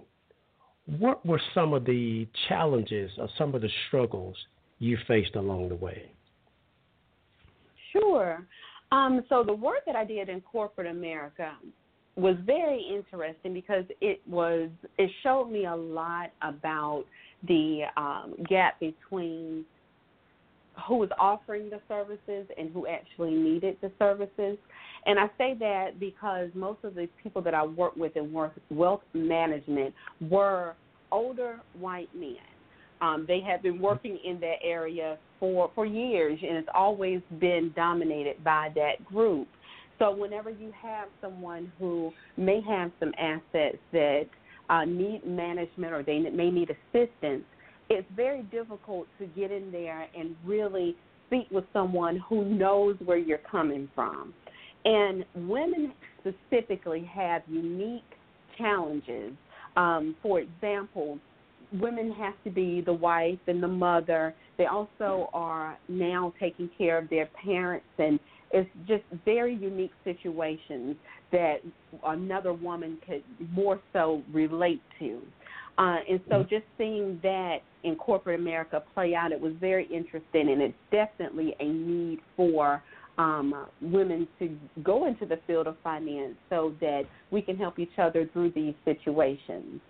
what 0.98 1.24
were 1.24 1.40
some 1.54 1.72
of 1.72 1.84
the 1.84 2.26
challenges 2.48 3.10
or 3.18 3.28
some 3.38 3.54
of 3.54 3.62
the 3.62 3.70
struggles 3.86 4.36
you 4.78 4.98
faced 5.06 5.36
along 5.36 5.68
the 5.68 5.74
way? 5.74 6.10
Sure. 7.92 8.46
Um, 8.90 9.24
so 9.28 9.42
the 9.44 9.54
work 9.54 9.80
that 9.86 9.96
I 9.96 10.04
did 10.04 10.28
in 10.28 10.40
corporate 10.40 10.86
America 10.86 11.52
was 12.16 12.36
very 12.44 12.84
interesting 12.94 13.54
because 13.54 13.84
it 14.00 14.20
was 14.28 14.68
it 14.98 15.10
showed 15.22 15.50
me 15.50 15.64
a 15.64 15.74
lot 15.74 16.30
about 16.42 17.04
the 17.48 17.82
um, 17.96 18.34
gap 18.48 18.78
between 18.80 19.64
who 20.86 20.96
was 20.96 21.10
offering 21.18 21.70
the 21.70 21.80
services 21.88 22.46
and 22.58 22.72
who 22.72 22.86
actually 22.86 23.32
needed 23.32 23.76
the 23.80 23.90
services. 23.98 24.58
And 25.06 25.18
I 25.18 25.26
say 25.36 25.54
that 25.58 25.98
because 25.98 26.50
most 26.54 26.84
of 26.84 26.94
the 26.94 27.08
people 27.22 27.42
that 27.42 27.54
I 27.54 27.64
work 27.64 27.96
with 27.96 28.16
in 28.16 28.32
wealth 28.70 29.02
management 29.12 29.94
were 30.20 30.74
older 31.10 31.60
white 31.78 32.14
men. 32.14 32.36
Um, 33.02 33.24
they 33.26 33.40
have 33.40 33.62
been 33.62 33.80
working 33.80 34.16
in 34.24 34.38
that 34.40 34.56
area 34.62 35.18
for, 35.40 35.70
for 35.74 35.84
years, 35.84 36.38
and 36.40 36.56
it's 36.56 36.68
always 36.72 37.20
been 37.40 37.72
dominated 37.74 38.42
by 38.44 38.70
that 38.76 39.04
group. 39.04 39.48
So, 39.98 40.14
whenever 40.14 40.50
you 40.50 40.72
have 40.80 41.08
someone 41.20 41.70
who 41.78 42.12
may 42.36 42.60
have 42.66 42.92
some 43.00 43.12
assets 43.18 43.78
that 43.92 44.26
uh, 44.70 44.84
need 44.84 45.26
management 45.26 45.92
or 45.92 46.02
they 46.02 46.20
may 46.20 46.50
need 46.50 46.70
assistance, 46.70 47.42
it's 47.90 48.06
very 48.14 48.42
difficult 48.44 49.08
to 49.18 49.26
get 49.26 49.50
in 49.50 49.72
there 49.72 50.06
and 50.16 50.36
really 50.46 50.96
speak 51.26 51.48
with 51.50 51.64
someone 51.72 52.22
who 52.28 52.44
knows 52.44 52.96
where 53.04 53.18
you're 53.18 53.38
coming 53.38 53.88
from. 53.94 54.32
And 54.84 55.24
women 55.34 55.92
specifically 56.20 57.08
have 57.12 57.42
unique 57.48 58.02
challenges. 58.56 59.32
Um, 59.76 60.16
for 60.22 60.40
example, 60.40 61.18
women 61.80 62.12
have 62.12 62.34
to 62.44 62.50
be 62.50 62.80
the 62.80 62.92
wife 62.92 63.38
and 63.46 63.62
the 63.62 63.68
mother. 63.68 64.34
They 64.58 64.66
also 64.66 65.30
are 65.32 65.78
now 65.88 66.32
taking 66.38 66.70
care 66.76 66.98
of 66.98 67.08
their 67.08 67.28
parents, 67.44 67.86
and 67.98 68.18
it's 68.52 68.68
just 68.86 69.02
very 69.24 69.54
unique 69.54 69.92
situations 70.04 70.96
that 71.30 71.56
another 72.04 72.52
woman 72.52 72.98
could 73.06 73.22
more 73.50 73.80
so 73.92 74.22
relate 74.32 74.82
to. 74.98 75.20
Uh, 75.78 75.96
and 76.08 76.20
so 76.28 76.34
mm-hmm. 76.36 76.48
just 76.50 76.64
seeing 76.76 77.18
that 77.22 77.58
in 77.82 77.96
corporate 77.96 78.38
America 78.38 78.82
play 78.92 79.14
out, 79.14 79.32
it 79.32 79.40
was 79.40 79.54
very 79.58 79.86
interesting, 79.86 80.50
and 80.50 80.60
it's 80.60 80.74
definitely 80.90 81.54
a 81.60 81.64
need 81.64 82.18
for 82.36 82.82
um, 83.18 83.66
women 83.80 84.28
to 84.38 84.54
go 84.82 85.06
into 85.06 85.26
the 85.26 85.38
field 85.46 85.66
of 85.66 85.76
finance 85.82 86.34
so 86.50 86.74
that 86.80 87.02
we 87.30 87.40
can 87.40 87.56
help 87.56 87.78
each 87.78 87.98
other 87.98 88.28
through 88.32 88.50
these 88.52 88.74
situations. 88.84 89.80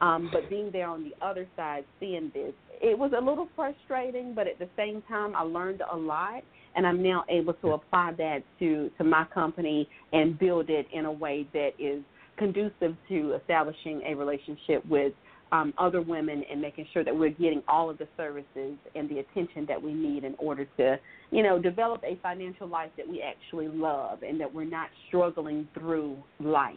Um, 0.00 0.30
but 0.32 0.48
being 0.48 0.70
there 0.70 0.88
on 0.88 1.04
the 1.04 1.26
other 1.26 1.46
side, 1.56 1.84
seeing 1.98 2.30
this, 2.32 2.52
it 2.80 2.96
was 2.96 3.12
a 3.16 3.20
little 3.20 3.48
frustrating, 3.56 4.32
but 4.34 4.46
at 4.46 4.58
the 4.58 4.68
same 4.76 5.02
time, 5.08 5.34
I 5.34 5.42
learned 5.42 5.82
a 5.92 5.96
lot, 5.96 6.42
and 6.76 6.86
I'm 6.86 7.02
now 7.02 7.24
able 7.28 7.54
to 7.54 7.72
apply 7.72 8.12
that 8.18 8.40
to 8.60 8.90
to 8.98 9.04
my 9.04 9.24
company 9.34 9.88
and 10.12 10.38
build 10.38 10.70
it 10.70 10.86
in 10.92 11.04
a 11.04 11.12
way 11.12 11.48
that 11.52 11.70
is 11.78 12.02
conducive 12.36 12.96
to 13.08 13.34
establishing 13.40 14.02
a 14.06 14.14
relationship 14.14 14.86
with 14.86 15.12
um, 15.50 15.72
other 15.78 16.00
women 16.00 16.44
and 16.50 16.60
making 16.60 16.86
sure 16.92 17.04
that 17.04 17.16
we're 17.16 17.30
getting 17.30 17.62
all 17.68 17.90
of 17.90 17.98
the 17.98 18.06
services 18.16 18.76
and 18.94 19.08
the 19.08 19.18
attention 19.18 19.64
that 19.66 19.82
we 19.82 19.92
need 19.92 20.24
in 20.24 20.34
order 20.38 20.66
to, 20.76 20.96
you 21.30 21.42
know, 21.42 21.58
develop 21.58 22.02
a 22.04 22.18
financial 22.22 22.68
life 22.68 22.90
that 22.96 23.08
we 23.08 23.22
actually 23.22 23.68
love 23.68 24.22
and 24.22 24.40
that 24.40 24.52
we're 24.52 24.64
not 24.64 24.88
struggling 25.08 25.66
through 25.74 26.16
life. 26.38 26.76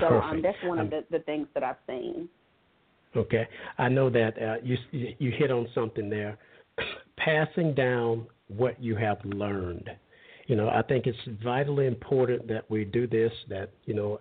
So 0.00 0.06
um, 0.06 0.42
that's 0.42 0.56
one 0.64 0.78
of 0.78 0.90
the, 0.90 1.04
the 1.10 1.20
things 1.20 1.46
that 1.54 1.62
I've 1.62 1.76
seen. 1.86 2.28
Okay, 3.16 3.46
I 3.78 3.88
know 3.88 4.10
that 4.10 4.42
uh, 4.42 4.56
you 4.62 4.76
you 4.92 5.30
hit 5.30 5.50
on 5.50 5.68
something 5.74 6.10
there, 6.10 6.36
passing 7.16 7.74
down 7.74 8.26
what 8.48 8.82
you 8.82 8.96
have 8.96 9.18
learned. 9.24 9.88
You 10.46 10.56
know, 10.56 10.68
I 10.68 10.82
think 10.82 11.06
it's 11.06 11.18
vitally 11.42 11.86
important 11.86 12.48
that 12.48 12.68
we 12.70 12.84
do 12.84 13.06
this. 13.06 13.32
That 13.48 13.70
you 13.84 13.94
know, 13.94 14.20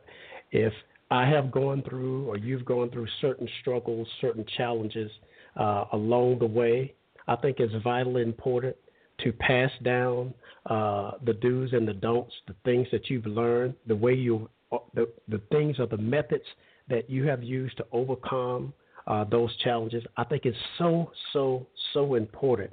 if 0.52 0.74
I 1.10 1.28
have 1.28 1.52
gone 1.52 1.84
through, 1.88 2.28
or 2.28 2.38
you've 2.38 2.66
gone 2.66 2.90
through 2.92 3.08
certain 3.22 3.48
struggles, 3.62 4.08
certain 4.22 4.46
challenges 4.58 5.12
uh, 5.56 5.86
along 5.94 6.40
the 6.40 6.46
way. 6.46 6.94
I 7.28 7.36
think 7.36 7.60
it's 7.60 7.74
vitally 7.84 8.24
important 8.24 8.76
to 9.20 9.32
pass 9.32 9.70
down 9.84 10.34
uh, 10.66 11.12
the 11.26 11.34
do's 11.34 11.74
and 11.74 11.88
the 11.88 11.94
don'ts, 11.94 12.34
the 12.48 12.56
things 12.66 12.88
that 12.92 13.10
you've 13.10 13.26
learned, 13.26 13.76
the 13.88 13.96
way 13.96 14.14
you, 14.14 14.50
the, 14.94 15.10
the 15.28 15.42
things 15.52 15.80
or 15.80 15.88
the 15.88 15.98
methods 15.98 16.46
that 16.90 17.10
you 17.10 17.26
have 17.28 17.44
used 17.44 17.78
to 17.78 17.86
overcome 17.92 18.74
uh, 19.08 19.24
those 19.26 19.56
challenges. 19.58 20.04
I 20.18 20.24
think 20.24 20.46
is 20.46 20.56
so, 20.78 21.12
so, 21.32 21.68
so 21.94 22.16
important. 22.16 22.72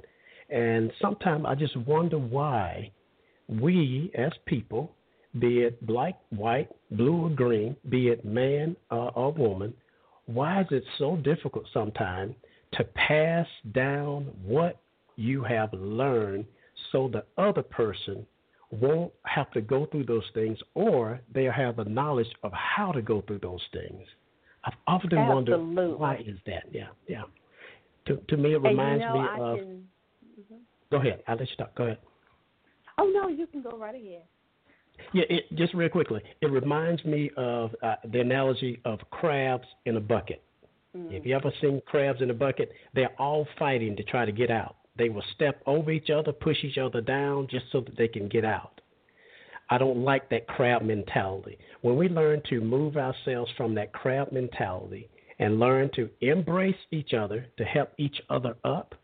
And 0.49 0.91
sometimes 1.01 1.45
I 1.47 1.55
just 1.55 1.75
wonder 1.77 2.17
why 2.17 2.91
we 3.47 4.11
as 4.15 4.31
people 4.45 4.93
be 5.39 5.59
it 5.59 5.85
black, 5.85 6.19
white, 6.29 6.69
blue, 6.91 7.25
or 7.25 7.29
green, 7.29 7.75
be 7.89 8.09
it 8.09 8.25
man 8.25 8.75
uh, 8.89 9.07
or 9.15 9.31
woman, 9.31 9.73
why 10.25 10.61
is 10.61 10.67
it 10.71 10.83
so 10.97 11.15
difficult 11.17 11.65
sometimes 11.73 12.35
to 12.73 12.83
pass 12.83 13.47
down 13.73 14.29
what 14.43 14.81
you 15.15 15.43
have 15.43 15.71
learned 15.73 16.45
so 16.91 17.09
the 17.09 17.23
other 17.41 17.61
person 17.61 18.25
won't 18.71 19.11
have 19.23 19.51
to 19.51 19.61
go 19.61 19.85
through 19.85 20.05
those 20.05 20.23
things 20.33 20.57
or 20.73 21.19
they'll 21.33 21.51
have 21.51 21.75
the 21.75 21.85
knowledge 21.85 22.27
of 22.43 22.51
how 22.53 22.91
to 22.91 23.01
go 23.01 23.21
through 23.21 23.39
those 23.39 23.61
things? 23.73 24.07
I've 24.63 24.73
often 24.87 25.17
Absolutely. 25.17 25.55
wondered 25.55 25.99
why 25.99 26.15
is 26.25 26.37
that? 26.45 26.63
Yeah, 26.71 26.87
yeah. 27.07 27.23
To, 28.07 28.17
to 28.17 28.37
me, 28.37 28.53
it 28.53 28.61
reminds 28.61 29.01
you 29.01 29.07
know, 29.07 29.13
me 29.13 29.19
I 29.19 29.37
of. 29.39 29.57
Can... 29.57 29.87
Mm-hmm. 30.39 30.55
Go 30.91 30.97
ahead. 30.97 31.23
I'll 31.27 31.37
let 31.37 31.49
you 31.49 31.55
talk. 31.57 31.75
Go 31.75 31.83
ahead. 31.83 31.97
Oh 32.97 33.11
no, 33.13 33.27
you 33.27 33.47
can 33.47 33.61
go 33.61 33.77
right 33.77 33.95
ahead. 33.95 34.23
Yeah, 35.13 35.23
it, 35.29 35.45
just 35.55 35.73
real 35.73 35.89
quickly, 35.89 36.21
it 36.41 36.51
reminds 36.51 37.03
me 37.05 37.31
of 37.37 37.71
uh, 37.81 37.95
the 38.11 38.21
analogy 38.21 38.79
of 38.85 38.99
crabs 39.09 39.65
in 39.85 39.97
a 39.97 39.99
bucket. 39.99 40.43
Mm. 40.95 41.11
If 41.11 41.25
you 41.25 41.35
ever 41.35 41.51
seen 41.61 41.81
crabs 41.85 42.21
in 42.21 42.29
a 42.29 42.33
bucket, 42.33 42.71
they're 42.93 43.13
all 43.19 43.47
fighting 43.57 43.95
to 43.95 44.03
try 44.03 44.25
to 44.25 44.31
get 44.31 44.51
out. 44.51 44.75
They 44.97 45.09
will 45.09 45.23
step 45.33 45.61
over 45.65 45.91
each 45.91 46.09
other, 46.09 46.31
push 46.31 46.63
each 46.63 46.77
other 46.77 47.01
down 47.01 47.47
just 47.49 47.65
so 47.71 47.81
that 47.81 47.97
they 47.97 48.07
can 48.07 48.27
get 48.27 48.45
out. 48.45 48.81
I 49.69 49.77
don't 49.77 50.03
like 50.03 50.29
that 50.29 50.47
crab 50.47 50.81
mentality. 50.81 51.57
When 51.81 51.95
we 51.95 52.09
learn 52.09 52.41
to 52.49 52.59
move 52.59 52.97
ourselves 52.97 53.49
from 53.55 53.73
that 53.75 53.93
crab 53.93 54.31
mentality 54.33 55.09
and 55.39 55.59
learn 55.59 55.89
to 55.95 56.09
embrace 56.19 56.75
each 56.91 57.13
other 57.13 57.45
to 57.57 57.63
help 57.63 57.93
each 57.97 58.21
other 58.29 58.57
up, 58.65 58.95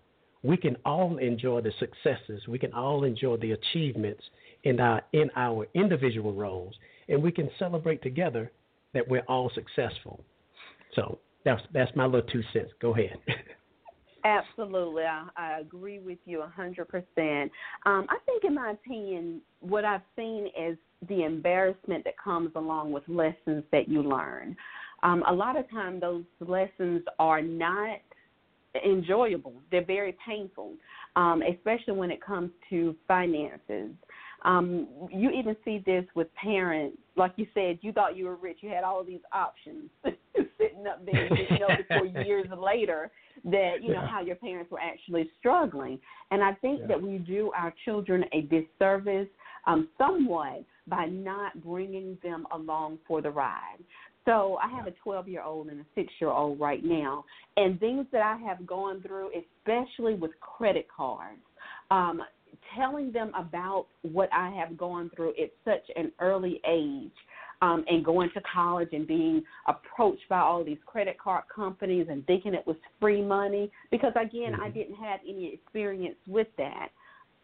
we 0.44 0.58
can 0.58 0.76
all 0.86 1.18
enjoy 1.18 1.62
the 1.62 1.72
successes. 1.80 2.48
We 2.48 2.60
can 2.60 2.74
all 2.74 3.06
enjoy 3.06 3.38
the 3.38 3.54
achievements 3.54 4.24
in 4.64 4.80
our 4.80 5.02
in 5.14 5.30
our 5.36 5.68
individual 5.74 6.34
roles, 6.34 6.76
and 7.08 7.24
we 7.24 7.32
can 7.32 7.50
celebrate 7.58 8.02
together 8.04 8.52
that 8.94 9.08
we're 9.08 9.26
all 9.28 9.50
successful. 9.56 10.20
So 10.96 11.20
that's 11.46 11.62
that's 11.74 11.96
my 11.96 12.06
little 12.06 12.30
two 12.30 12.44
cents. 12.54 12.72
Go 12.82 12.94
ahead. 12.94 13.18
Absolutely, 14.28 15.04
I, 15.04 15.28
I 15.38 15.60
agree 15.60 16.00
with 16.00 16.18
you 16.26 16.42
a 16.42 16.48
hundred 16.48 16.90
percent. 16.90 17.50
Um, 17.86 18.06
I 18.10 18.18
think, 18.26 18.44
in 18.44 18.54
my 18.56 18.72
opinion, 18.72 19.42
what 19.62 19.86
I've 19.86 20.02
seen 20.18 20.48
is 20.60 20.78
the 21.08 21.24
embarrassment 21.24 22.04
that 22.04 22.16
comes 22.22 22.52
along 22.56 22.92
with 22.92 23.04
lessons 23.08 23.64
that 23.72 23.88
you 23.88 24.04
learn. 24.04 24.58
Um, 25.04 25.24
a 25.30 25.34
lot 25.34 25.56
of 25.58 25.70
times, 25.70 26.02
those 26.02 26.26
lessons 26.42 27.04
are 27.20 27.42
not 27.42 28.00
enjoyable; 28.86 29.54
they're 29.72 29.86
very 29.86 30.18
painful, 30.28 30.74
um, 31.16 31.42
especially 31.42 31.94
when 31.94 32.12
it 32.12 32.22
comes 32.22 32.52
to 32.70 32.96
finances. 33.08 33.92
Um, 34.44 34.88
you 35.12 35.32
even 35.32 35.56
see 35.64 35.82
this 35.86 36.04
with 36.16 36.28
parents. 36.36 36.98
Like 37.16 37.32
you 37.38 37.48
said, 37.54 37.80
you 37.82 37.94
thought 37.94 38.18
you 38.18 38.26
were 38.26 38.36
rich. 38.36 38.58
You 38.62 38.70
had 38.70 38.84
all 38.84 39.04
these 39.06 39.22
options 39.32 39.90
there. 41.06 41.28
You 41.28 41.36
didn't 41.36 41.60
know 41.60 41.68
before 41.78 42.24
years 42.26 42.48
later 42.58 43.12
that 43.46 43.76
you 43.82 43.94
know 43.94 44.06
how 44.06 44.22
your 44.22 44.36
parents 44.36 44.72
were 44.72 44.80
actually 44.80 45.30
struggling. 45.40 46.00
And 46.32 46.44
I 46.44 46.54
think 46.56 46.82
yeah. 46.82 46.88
that 46.88 47.02
we 47.02 47.18
do 47.20 47.52
our 47.56 47.74
children 47.86 48.24
a 48.34 48.42
disservice 48.42 49.28
um, 49.66 49.90
somewhat 49.98 50.64
by 50.88 51.06
not 51.06 51.62
bringing 51.64 52.18
them 52.24 52.46
along 52.54 53.00
for 53.08 53.22
the 53.22 53.30
ride. 53.30 53.78
So 54.26 54.58
I 54.62 54.70
have 54.76 54.88
a 54.88 54.92
12 55.04 55.28
year 55.28 55.44
old 55.44 55.68
and 55.68 55.82
a 55.82 55.86
6 55.96 56.14
year 56.20 56.32
old 56.32 56.60
right 56.60 56.84
now, 56.84 57.24
and 57.56 57.80
things 57.80 58.06
that 58.12 58.22
I 58.22 58.38
have 58.38 58.66
gone 58.66 59.02
through, 59.02 59.30
especially 59.30 60.16
with 60.16 60.32
credit 60.40 60.88
cards. 60.96 61.40
Um, 61.92 62.22
telling 62.76 63.12
them 63.12 63.32
about 63.36 63.88
what 64.02 64.30
I 64.34 64.50
have 64.50 64.78
gone 64.78 65.10
through 65.16 65.34
at 65.42 65.52
such 65.64 65.84
an 65.96 66.12
early 66.20 66.60
age 66.68 67.12
um, 67.62 67.84
and 67.88 68.06
going 68.06 68.30
to 68.34 68.42
college 68.54 68.90
and 68.92 69.08
being 69.08 69.44
approached 69.68 70.28
by 70.30 70.40
all 70.40 70.64
these 70.64 70.78
credit 70.86 71.20
card 71.20 71.44
companies 71.54 72.08
and 72.10 72.26
thinking 72.28 72.54
it 72.54 72.66
was 72.66 72.76
free 73.00 73.22
money 73.22 73.72
because 73.92 74.14
again 74.16 74.54
mm-hmm. 74.54 74.64
I 74.64 74.70
didn't 74.70 74.96
have 74.96 75.20
any 75.28 75.54
experience 75.54 76.18
with 76.28 76.48
that. 76.58 76.90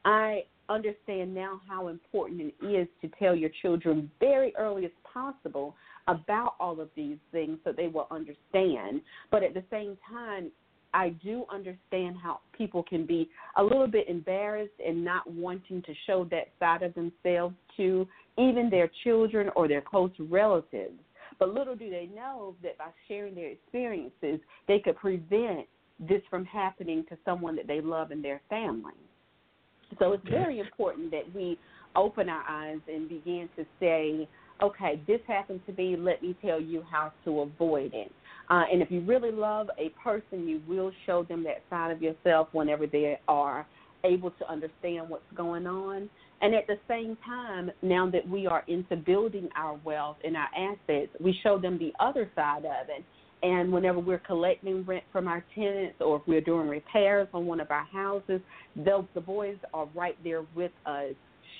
I 0.05 0.43
understand 0.69 1.33
now 1.33 1.61
how 1.67 1.87
important 1.87 2.53
it 2.61 2.65
is 2.65 2.87
to 3.01 3.09
tell 3.19 3.35
your 3.35 3.49
children 3.61 4.09
very 4.19 4.53
early 4.57 4.85
as 4.85 4.91
possible 5.11 5.75
about 6.07 6.55
all 6.59 6.79
of 6.79 6.89
these 6.95 7.17
things 7.31 7.57
so 7.63 7.71
they 7.71 7.87
will 7.87 8.07
understand. 8.11 9.01
But 9.31 9.43
at 9.43 9.53
the 9.53 9.63
same 9.71 9.97
time, 10.09 10.51
I 10.93 11.09
do 11.23 11.45
understand 11.51 12.17
how 12.21 12.41
people 12.55 12.83
can 12.83 13.05
be 13.05 13.29
a 13.57 13.63
little 13.63 13.87
bit 13.87 14.07
embarrassed 14.07 14.73
and 14.85 15.03
not 15.03 15.29
wanting 15.29 15.81
to 15.83 15.93
show 16.05 16.25
that 16.25 16.49
side 16.59 16.83
of 16.83 16.93
themselves 16.93 17.55
to 17.77 18.07
even 18.37 18.69
their 18.69 18.89
children 19.03 19.49
or 19.55 19.67
their 19.67 19.81
close 19.81 20.11
relatives. 20.19 20.93
But 21.39 21.53
little 21.53 21.75
do 21.75 21.89
they 21.89 22.09
know 22.13 22.55
that 22.63 22.77
by 22.77 22.89
sharing 23.07 23.35
their 23.35 23.49
experiences, 23.49 24.39
they 24.67 24.79
could 24.79 24.95
prevent 24.97 25.67
this 25.99 26.21
from 26.29 26.45
happening 26.45 27.05
to 27.09 27.17
someone 27.25 27.55
that 27.55 27.67
they 27.67 27.81
love 27.81 28.11
in 28.11 28.21
their 28.21 28.41
family. 28.49 28.93
So 29.99 30.13
it's 30.13 30.27
very 30.29 30.59
important 30.59 31.11
that 31.11 31.33
we 31.35 31.57
open 31.95 32.29
our 32.29 32.43
eyes 32.47 32.79
and 32.87 33.07
begin 33.07 33.47
to 33.55 33.65
say, 33.79 34.27
okay, 34.61 35.01
this 35.07 35.19
happened 35.27 35.61
to 35.67 35.73
me, 35.73 35.95
let 35.97 36.21
me 36.21 36.35
tell 36.41 36.59
you 36.59 36.83
how 36.89 37.11
to 37.25 37.41
avoid 37.41 37.93
it. 37.93 38.11
Uh, 38.49 38.63
and 38.71 38.81
if 38.81 38.91
you 38.91 39.01
really 39.01 39.31
love 39.31 39.69
a 39.77 39.89
person, 40.01 40.47
you 40.47 40.61
will 40.67 40.91
show 41.05 41.23
them 41.23 41.43
that 41.43 41.63
side 41.69 41.91
of 41.91 42.01
yourself 42.01 42.49
whenever 42.51 42.87
they 42.87 43.19
are 43.27 43.65
able 44.03 44.31
to 44.31 44.51
understand 44.51 45.09
what's 45.09 45.23
going 45.35 45.65
on. 45.65 46.09
And 46.43 46.53
at 46.53 46.67
the 46.67 46.77
same 46.89 47.17
time, 47.25 47.71
now 47.81 48.09
that 48.09 48.27
we 48.27 48.47
are 48.47 48.65
into 48.67 48.97
building 48.97 49.47
our 49.55 49.79
wealth 49.85 50.17
and 50.25 50.35
our 50.35 50.49
assets, 50.57 51.09
we 51.21 51.33
show 51.41 51.57
them 51.57 51.79
the 51.79 51.93
other 52.01 52.29
side 52.35 52.65
of 52.65 52.89
it. 52.89 53.05
And 53.43 53.71
whenever 53.71 53.99
we're 53.99 54.19
collecting 54.19 54.83
rent 54.83 55.05
from 55.13 55.29
our 55.29 55.43
tenants 55.55 55.95
or 56.01 56.17
if 56.17 56.23
we're 56.27 56.41
doing 56.41 56.67
repairs 56.67 57.29
on 57.33 57.45
one 57.45 57.61
of 57.61 57.71
our 57.71 57.85
houses, 57.85 58.41
those, 58.75 59.05
the 59.13 59.21
boys 59.21 59.55
are 59.73 59.87
right 59.95 60.17
there 60.21 60.43
with 60.53 60.73
us 60.85 61.13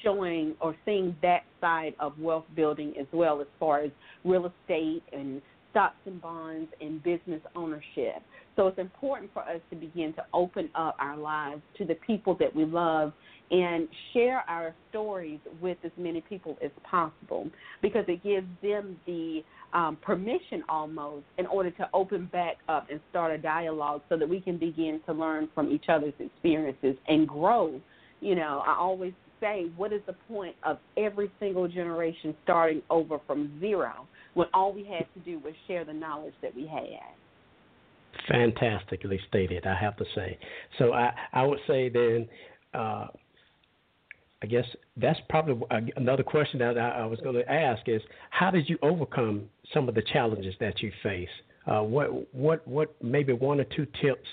showing 0.03 0.53
or 0.59 0.75
seeing 0.83 1.15
that 1.21 1.43
side 1.61 1.93
of 2.01 2.19
wealth 2.19 2.45
building 2.53 2.93
as 2.99 3.07
well 3.13 3.39
as 3.39 3.47
far 3.61 3.83
as 3.83 3.91
real 4.25 4.47
estate 4.47 5.01
and 5.13 5.41
stocks 5.71 5.95
and 6.05 6.21
bonds 6.21 6.69
and 6.81 7.01
business 7.03 7.41
ownership. 7.55 8.21
So 8.57 8.67
it's 8.67 8.79
important 8.79 9.33
for 9.33 9.43
us 9.43 9.61
to 9.69 9.77
begin 9.77 10.13
to 10.13 10.25
open 10.33 10.69
up 10.75 10.97
our 10.99 11.17
lives 11.17 11.61
to 11.77 11.85
the 11.85 11.95
people 11.95 12.35
that 12.39 12.53
we 12.53 12.65
love 12.65 13.13
and 13.53 13.87
share 14.11 14.43
our 14.49 14.75
stories 14.89 15.39
with 15.61 15.77
as 15.85 15.91
many 15.97 16.21
people 16.21 16.57
as 16.61 16.71
possible 16.83 17.49
because 17.81 18.03
it 18.07 18.21
gives 18.23 18.47
them 18.61 18.97
the 19.05 19.41
um, 19.73 19.97
permission 20.01 20.63
almost 20.67 21.23
in 21.37 21.45
order 21.45 21.71
to 21.71 21.87
open 21.93 22.25
back 22.31 22.57
up 22.67 22.87
and 22.91 22.99
start 23.09 23.31
a 23.31 23.37
dialogue 23.37 24.01
so 24.09 24.17
that 24.17 24.27
we 24.27 24.41
can 24.41 24.57
begin 24.57 24.99
to 25.05 25.13
learn 25.13 25.47
from 25.55 25.71
each 25.71 25.85
other's 25.87 26.13
experiences 26.19 26.95
and 27.07 27.27
grow. 27.27 27.79
You 28.19 28.35
know, 28.35 28.61
I 28.65 28.75
always 28.77 29.13
say, 29.39 29.67
what 29.77 29.93
is 29.93 30.01
the 30.07 30.13
point 30.27 30.55
of 30.63 30.79
every 30.97 31.31
single 31.39 31.67
generation 31.67 32.35
starting 32.43 32.81
over 32.89 33.19
from 33.25 33.57
zero? 33.61 34.07
when 34.33 34.47
all 34.53 34.73
we 34.73 34.83
had 34.83 35.05
to 35.13 35.19
do 35.25 35.39
was 35.39 35.53
share 35.67 35.85
the 35.85 35.93
knowledge 35.93 36.33
that 36.41 36.55
we 36.55 36.67
had. 36.67 36.83
Fantastically 38.27 39.19
stated, 39.27 39.65
I 39.65 39.75
have 39.75 39.97
to 39.97 40.05
say. 40.15 40.37
So 40.77 40.93
I, 40.93 41.13
I 41.33 41.43
would 41.43 41.59
say 41.67 41.89
then, 41.89 42.27
uh, 42.73 43.07
I 44.43 44.45
guess 44.45 44.65
that's 44.97 45.19
probably 45.29 45.65
another 45.95 46.21
question 46.21 46.59
that 46.59 46.77
I, 46.77 46.89
I 46.89 47.05
was 47.05 47.19
going 47.21 47.35
to 47.35 47.49
ask 47.49 47.87
is 47.87 48.01
how 48.29 48.51
did 48.51 48.67
you 48.67 48.77
overcome 48.81 49.45
some 49.73 49.87
of 49.87 49.95
the 49.95 50.03
challenges 50.11 50.53
that 50.59 50.81
you 50.81 50.91
face? 51.01 51.29
Uh, 51.65 51.81
what 51.81 52.33
what 52.35 52.67
what 52.67 52.93
maybe 53.01 53.31
one 53.31 53.61
or 53.61 53.63
two 53.63 53.87
tips 54.01 54.27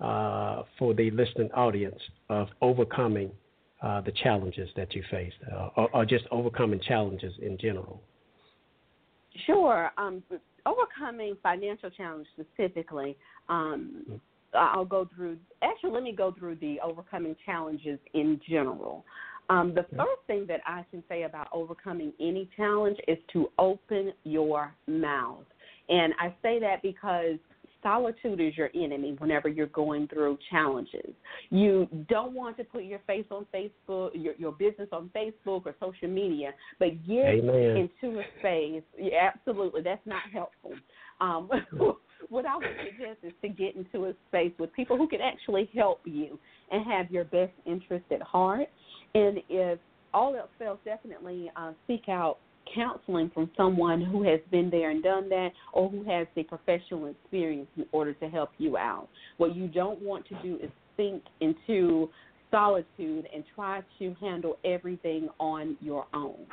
uh, 0.00 0.62
for 0.78 0.94
the 0.94 1.10
listening 1.10 1.50
audience 1.50 2.00
of 2.28 2.46
overcoming 2.62 3.32
uh, 3.82 4.00
the 4.02 4.12
challenges 4.22 4.68
that 4.76 4.94
you 4.94 5.02
faced, 5.10 5.36
uh, 5.52 5.68
or, 5.76 5.90
or, 5.94 6.06
just 6.06 6.24
overcoming 6.30 6.80
challenges 6.80 7.32
in 7.42 7.58
general? 7.58 8.00
Sure. 9.46 9.90
Um, 9.98 10.22
overcoming 10.64 11.36
financial 11.42 11.90
challenge 11.90 12.26
specifically, 12.34 13.16
um, 13.48 14.20
I'll 14.54 14.84
go 14.84 15.08
through. 15.14 15.38
Actually, 15.62 15.90
let 15.90 16.02
me 16.02 16.12
go 16.12 16.34
through 16.38 16.56
the 16.56 16.78
overcoming 16.82 17.36
challenges 17.44 17.98
in 18.14 18.40
general. 18.48 19.04
Um, 19.48 19.74
the 19.74 19.84
first 19.96 20.22
thing 20.26 20.46
that 20.48 20.60
I 20.66 20.84
can 20.90 21.02
say 21.08 21.22
about 21.22 21.48
overcoming 21.52 22.12
any 22.20 22.48
challenge 22.56 22.98
is 23.06 23.18
to 23.32 23.48
open 23.58 24.12
your 24.24 24.74
mouth. 24.86 25.44
And 25.88 26.12
I 26.20 26.34
say 26.42 26.58
that 26.60 26.82
because 26.82 27.38
solitude 27.82 28.40
is 28.40 28.56
your 28.56 28.70
enemy 28.74 29.14
whenever 29.18 29.48
you're 29.48 29.66
going 29.68 30.08
through 30.08 30.36
challenges. 30.50 31.12
You 31.50 31.86
don't 32.08 32.34
want 32.34 32.56
to 32.56 32.64
put 32.64 32.82
your 32.82 32.98
face 33.06 33.26
on 33.30 33.46
Facebook, 33.54 34.10
your, 34.14 34.34
your 34.36 34.52
business 34.52 34.88
on 34.90 35.10
Facebook 35.14 35.62
or 35.66 35.74
social 35.78 36.08
media, 36.08 36.50
but 36.80 36.88
get 37.06 37.26
Amen. 37.26 37.88
into 38.02 38.18
a 38.18 38.24
space. 38.40 38.82
Yeah, 38.98 39.30
absolutely, 39.32 39.82
that's 39.82 40.04
not 40.04 40.22
helpful. 40.32 40.72
Um, 41.20 41.48
what 42.28 42.44
I 42.44 42.56
would 42.56 42.66
suggest 42.84 43.18
is 43.22 43.32
to 43.42 43.48
get 43.48 43.76
into 43.76 44.06
a 44.06 44.14
space 44.28 44.52
with 44.58 44.72
people 44.72 44.96
who 44.96 45.06
can 45.06 45.20
actually 45.20 45.70
help 45.74 46.00
you 46.04 46.38
and 46.72 46.84
have 46.90 47.10
your 47.10 47.24
best 47.24 47.52
interest 47.66 48.04
at 48.10 48.22
heart. 48.22 48.66
And 49.16 49.38
if 49.48 49.78
all 50.12 50.36
else 50.36 50.50
fails, 50.58 50.78
definitely 50.84 51.50
uh, 51.56 51.72
seek 51.86 52.08
out 52.08 52.36
counseling 52.74 53.30
from 53.32 53.50
someone 53.56 54.00
who 54.04 54.22
has 54.24 54.40
been 54.50 54.68
there 54.68 54.90
and 54.90 55.02
done 55.02 55.28
that 55.30 55.50
or 55.72 55.88
who 55.88 56.04
has 56.04 56.26
the 56.34 56.42
professional 56.42 57.06
experience 57.06 57.68
in 57.78 57.86
order 57.92 58.12
to 58.12 58.28
help 58.28 58.50
you 58.58 58.76
out. 58.76 59.08
What 59.38 59.56
you 59.56 59.68
don't 59.68 60.02
want 60.02 60.26
to 60.28 60.34
do 60.42 60.58
is 60.62 60.70
sink 60.98 61.22
into 61.40 62.10
solitude 62.50 63.26
and 63.34 63.42
try 63.54 63.82
to 63.98 64.14
handle 64.20 64.58
everything 64.64 65.30
on 65.38 65.78
your 65.80 66.06
own. 66.12 66.46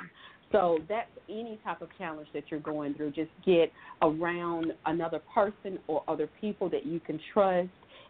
So 0.54 0.78
that's 0.88 1.10
any 1.28 1.60
type 1.66 1.82
of 1.82 1.90
challenge 1.98 2.28
that 2.34 2.44
you're 2.50 2.60
going 2.62 2.94
through. 2.94 3.12
Just 3.12 3.32
get 3.46 3.74
around 4.02 4.72
another 4.86 5.20
person 5.34 5.80
or 5.88 6.04
other 6.08 6.30
people 6.40 6.70
that 6.70 6.86
you 6.86 7.02
can 7.02 7.20
trust 7.34 7.70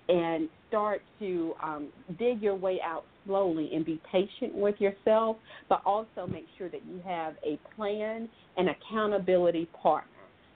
and 0.09 0.49
start 0.67 1.01
to 1.19 1.53
um, 1.61 1.89
dig 2.19 2.41
your 2.41 2.55
way 2.55 2.79
out 2.83 3.05
slowly 3.25 3.69
and 3.73 3.85
be 3.85 4.01
patient 4.11 4.53
with 4.53 4.75
yourself, 4.79 5.37
but 5.69 5.81
also 5.85 6.27
make 6.27 6.45
sure 6.57 6.69
that 6.69 6.81
you 6.85 7.01
have 7.05 7.35
a 7.45 7.59
plan 7.75 8.27
and 8.57 8.69
accountability 8.69 9.67
partner. 9.81 10.09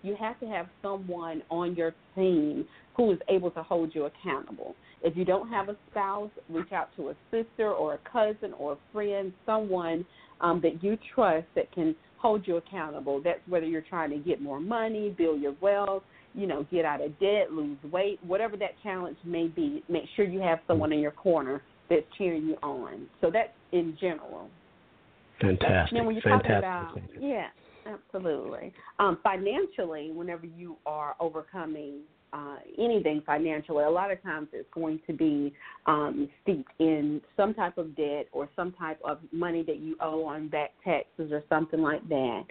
You 0.04 0.16
have 0.20 0.40
to 0.40 0.48
have 0.48 0.68
someone 0.82 1.42
on 1.50 1.76
your 1.76 1.94
team 2.16 2.66
who 2.96 3.12
is 3.12 3.20
able 3.30 3.52
to 3.52 3.64
hold 3.64 3.94
you 3.94 4.06
accountable. 4.06 4.76
If 5.04 5.16
you 5.16 5.26
don't 5.26 5.50
have 5.50 5.70
a 5.70 5.76
spouse, 5.92 6.32
reach 6.50 6.72
out 6.72 6.90
to 6.98 7.10
a 7.10 7.16
sister 7.32 7.72
or 7.72 7.96
a 7.96 8.00
cousin 8.12 8.54
or 8.58 8.74
a 8.74 8.78
friend, 8.92 9.32
someone 9.46 10.06
um, 10.42 10.60
that 10.62 10.84
you 10.84 10.98
trust 11.14 11.48
that 11.56 11.72
can 11.72 11.96
hold 12.18 12.48
you 12.48 12.58
accountable. 12.58 13.22
That's 13.24 13.40
whether 13.48 13.66
you're 13.66 13.82
trying 13.82 14.10
to 14.10 14.18
get 14.18 14.42
more 14.42 14.60
money, 14.60 15.14
build 15.16 15.42
your 15.42 15.56
wealth, 15.62 16.04
you 16.34 16.48
know, 16.48 16.66
get 16.72 16.86
out 16.86 17.02
of 17.02 17.18
debt, 17.20 17.52
lose 17.52 17.78
weight, 17.92 18.20
whatever 18.26 18.58
that 18.58 18.72
challenge 18.84 19.18
may 19.24 19.48
be, 19.48 19.84
make 19.90 20.04
sure 20.16 20.26
you 20.26 20.40
have 20.40 20.60
someone 20.68 20.92
in 20.92 21.00
your 21.00 21.12
corner 21.12 21.62
that's 21.90 22.06
cheering 22.18 22.46
you 22.48 22.56
on. 22.62 23.08
So 23.22 23.32
that's 23.32 23.50
in 23.72 23.98
general. 24.00 24.50
Fantastic. 25.42 26.04
When 26.04 26.16
you 26.16 26.22
talk 26.22 26.44
about 26.46 27.00
yeah, 27.20 27.48
absolutely. 27.86 28.74
Um, 29.00 29.20
financially, 29.24 30.12
whenever 30.12 30.46
you 30.46 30.78
are 30.86 31.16
overcoming 31.20 32.00
uh, 32.34 32.58
anything 32.78 33.22
financially, 33.26 33.84
a 33.84 33.90
lot 33.90 34.12
of 34.12 34.22
times 34.22 34.48
it's 34.52 34.68
going 34.74 35.00
to 35.08 35.14
be 35.14 35.54
um, 35.86 36.28
steeped 36.44 36.72
in 36.80 37.22
some 37.38 37.54
type 37.54 37.78
of 37.78 37.96
debt 37.96 38.28
or 38.32 38.50
some 38.56 38.74
type 38.74 39.00
of 39.06 39.20
money 39.32 39.64
that 39.64 39.78
you 39.78 39.96
owe 40.02 40.26
on 40.26 40.50
back 40.50 40.72
taxes 40.84 41.32
or 41.32 41.44
something 41.50 41.82
like 41.82 42.08
that 42.10 42.44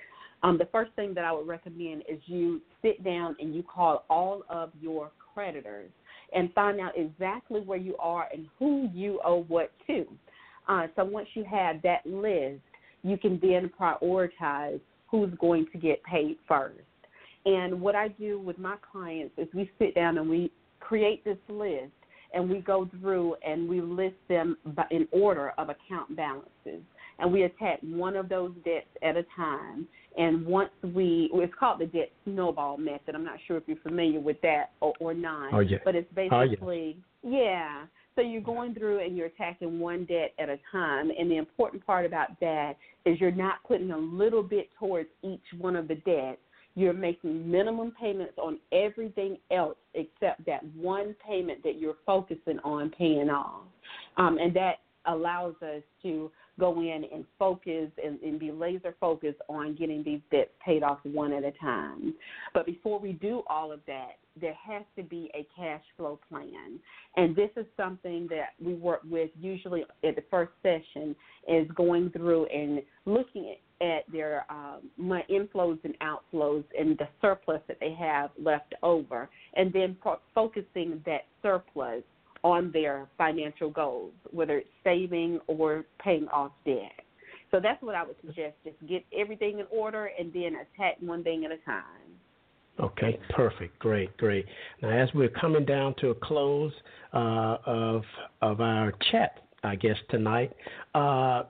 um, 0.42 0.58
the 0.58 0.66
first 0.66 0.92
thing 0.92 1.14
that 1.14 1.24
I 1.24 1.32
would 1.32 1.46
recommend 1.46 2.02
is 2.08 2.18
you 2.26 2.60
sit 2.82 3.02
down 3.04 3.36
and 3.40 3.54
you 3.54 3.62
call 3.62 4.04
all 4.10 4.42
of 4.48 4.70
your 4.80 5.10
creditors 5.34 5.90
and 6.32 6.52
find 6.52 6.80
out 6.80 6.92
exactly 6.96 7.60
where 7.60 7.78
you 7.78 7.96
are 7.98 8.28
and 8.32 8.46
who 8.58 8.88
you 8.92 9.20
owe 9.24 9.44
what 9.44 9.72
to. 9.86 10.06
Uh, 10.68 10.86
so 10.96 11.04
once 11.04 11.28
you 11.34 11.44
have 11.44 11.80
that 11.82 12.04
list, 12.04 12.60
you 13.02 13.16
can 13.16 13.38
then 13.40 13.70
prioritize 13.80 14.80
who's 15.08 15.32
going 15.40 15.66
to 15.72 15.78
get 15.78 16.02
paid 16.02 16.36
first. 16.48 16.80
And 17.44 17.80
what 17.80 17.94
I 17.94 18.08
do 18.08 18.40
with 18.40 18.58
my 18.58 18.74
clients 18.90 19.32
is 19.38 19.46
we 19.54 19.70
sit 19.78 19.94
down 19.94 20.18
and 20.18 20.28
we 20.28 20.50
create 20.80 21.24
this 21.24 21.38
list 21.48 21.92
and 22.34 22.50
we 22.50 22.58
go 22.58 22.90
through 23.00 23.36
and 23.46 23.68
we 23.68 23.80
list 23.80 24.16
them 24.28 24.56
in 24.90 25.06
order 25.12 25.52
of 25.56 25.68
account 25.68 26.14
balances 26.16 26.82
and 27.18 27.32
we 27.32 27.44
attack 27.44 27.78
one 27.82 28.16
of 28.16 28.28
those 28.28 28.52
debts 28.64 28.86
at 29.02 29.16
a 29.16 29.24
time. 29.34 29.86
And 30.18 30.46
once 30.46 30.70
we, 30.82 31.30
it's 31.32 31.52
called 31.58 31.80
the 31.80 31.86
debt 31.86 32.10
snowball 32.24 32.78
method. 32.78 33.14
I'm 33.14 33.24
not 33.24 33.38
sure 33.46 33.56
if 33.56 33.64
you're 33.66 33.76
familiar 33.78 34.20
with 34.20 34.40
that 34.42 34.70
or, 34.80 34.94
or 35.00 35.14
not. 35.14 35.52
Oh, 35.52 35.60
yeah. 35.60 35.78
But 35.84 35.94
it's 35.94 36.12
basically, 36.14 36.96
oh, 37.24 37.28
yeah. 37.28 37.38
yeah. 37.40 37.84
So 38.14 38.22
you're 38.22 38.40
going 38.40 38.74
through 38.74 39.04
and 39.04 39.14
you're 39.14 39.26
attacking 39.26 39.78
one 39.78 40.06
debt 40.06 40.32
at 40.38 40.48
a 40.48 40.58
time. 40.72 41.10
And 41.18 41.30
the 41.30 41.36
important 41.36 41.84
part 41.84 42.06
about 42.06 42.28
that 42.40 42.76
is 43.04 43.20
you're 43.20 43.30
not 43.30 43.56
putting 43.68 43.90
a 43.90 43.98
little 43.98 44.42
bit 44.42 44.70
towards 44.78 45.08
each 45.22 45.44
one 45.58 45.76
of 45.76 45.86
the 45.86 45.96
debts. 45.96 46.38
You're 46.74 46.94
making 46.94 47.50
minimum 47.50 47.92
payments 47.98 48.34
on 48.38 48.58
everything 48.72 49.36
else 49.50 49.76
except 49.94 50.44
that 50.46 50.62
one 50.74 51.14
payment 51.26 51.62
that 51.64 51.78
you're 51.78 51.96
focusing 52.06 52.58
on 52.64 52.90
paying 52.90 53.28
off. 53.28 53.62
Um, 54.16 54.38
and 54.38 54.54
that 54.56 54.76
allows 55.06 55.54
us 55.62 55.82
to 56.02 56.30
go 56.58 56.80
in 56.80 57.04
and 57.12 57.24
focus 57.38 57.90
and, 58.02 58.20
and, 58.20 58.38
be 58.38 58.50
laser 58.50 58.94
focused 59.00 59.40
on 59.48 59.74
getting 59.74 60.02
these 60.02 60.20
debts 60.30 60.50
paid 60.64 60.82
off 60.82 60.98
one 61.04 61.32
at 61.32 61.44
a 61.44 61.52
time. 61.52 62.14
But 62.54 62.66
before 62.66 62.98
we 62.98 63.12
do 63.12 63.42
all 63.48 63.72
of 63.72 63.80
that, 63.86 64.12
there 64.40 64.56
has 64.66 64.82
to 64.96 65.02
be 65.02 65.30
a 65.34 65.46
cash 65.56 65.82
flow 65.96 66.18
plan. 66.28 66.78
And 67.16 67.34
this 67.34 67.50
is 67.56 67.64
something 67.76 68.28
that 68.30 68.50
we 68.62 68.74
work 68.74 69.00
with 69.08 69.30
usually 69.40 69.84
at 70.04 70.16
the 70.16 70.24
first 70.30 70.52
session 70.62 71.16
is 71.48 71.66
going 71.74 72.10
through 72.10 72.46
and 72.46 72.82
looking 73.06 73.54
at 73.80 74.10
their 74.10 74.44
um, 74.50 74.80
inflows 75.30 75.78
and 75.84 75.94
outflows 76.00 76.64
and 76.78 76.96
the 76.98 77.08
surplus 77.20 77.60
that 77.68 77.78
they 77.80 77.94
have 77.98 78.30
left 78.42 78.74
over, 78.82 79.28
and 79.54 79.72
then 79.72 79.96
pro- 80.00 80.18
focusing 80.34 81.02
that 81.04 81.22
surplus 81.42 82.02
on 82.46 82.70
their 82.70 83.08
financial 83.18 83.70
goals, 83.70 84.12
whether 84.30 84.58
it's 84.58 84.68
saving 84.84 85.40
or 85.48 85.84
paying 86.00 86.28
off 86.28 86.52
debt. 86.64 86.92
So 87.50 87.58
that's 87.60 87.82
what 87.82 87.96
I 87.96 88.04
would 88.04 88.14
suggest. 88.20 88.54
Just 88.64 88.76
get 88.88 89.04
everything 89.16 89.58
in 89.58 89.66
order 89.68 90.10
and 90.16 90.32
then 90.32 90.54
attack 90.54 90.96
one 91.00 91.24
thing 91.24 91.44
at 91.44 91.50
a 91.50 91.58
time. 91.58 91.82
Okay, 92.78 93.18
perfect, 93.30 93.76
great, 93.80 94.16
great. 94.16 94.46
Now, 94.80 94.90
as 94.90 95.08
we're 95.12 95.30
coming 95.30 95.64
down 95.64 95.94
to 96.00 96.10
a 96.10 96.14
close 96.14 96.72
uh, 97.12 97.56
of 97.66 98.02
of 98.42 98.60
our 98.60 98.92
chat, 99.10 99.40
I 99.64 99.74
guess 99.74 99.96
tonight, 100.10 100.52
uh, 100.94 101.44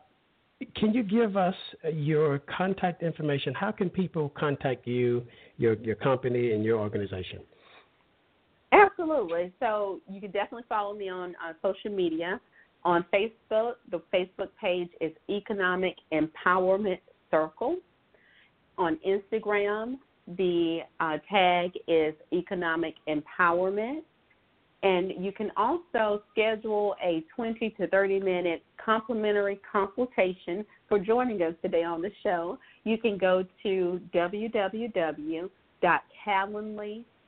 can 0.76 0.94
you 0.94 1.02
give 1.02 1.36
us 1.36 1.56
your 1.92 2.38
contact 2.56 3.02
information? 3.02 3.52
How 3.52 3.72
can 3.72 3.90
people 3.90 4.30
contact 4.30 4.86
you, 4.86 5.24
your 5.58 5.74
your 5.74 5.96
company, 5.96 6.52
and 6.52 6.64
your 6.64 6.78
organization? 6.78 7.40
Absolutely. 8.76 9.52
So 9.60 10.00
you 10.10 10.20
can 10.20 10.30
definitely 10.30 10.64
follow 10.68 10.94
me 10.94 11.08
on 11.08 11.34
uh, 11.44 11.52
social 11.62 11.90
media. 11.90 12.40
On 12.84 13.04
Facebook, 13.12 13.74
the 13.90 14.00
Facebook 14.14 14.48
page 14.60 14.90
is 15.00 15.12
Economic 15.28 15.96
Empowerment 16.12 17.00
Circle. 17.30 17.78
On 18.78 18.98
Instagram, 19.06 19.96
the 20.36 20.80
uh, 21.00 21.16
tag 21.30 21.72
is 21.88 22.14
Economic 22.32 22.94
Empowerment. 23.08 24.02
And 24.82 25.24
you 25.24 25.32
can 25.32 25.50
also 25.56 26.22
schedule 26.30 26.94
a 27.02 27.24
20 27.34 27.70
to 27.70 27.88
30 27.88 28.20
minute 28.20 28.62
complimentary 28.84 29.58
consultation 29.70 30.64
for 30.88 30.98
joining 30.98 31.42
us 31.42 31.54
today 31.62 31.82
on 31.82 32.02
the 32.02 32.10
show. 32.22 32.58
You 32.84 32.98
can 32.98 33.16
go 33.18 33.42
to 33.62 34.00
www.calendly.com 34.14 35.50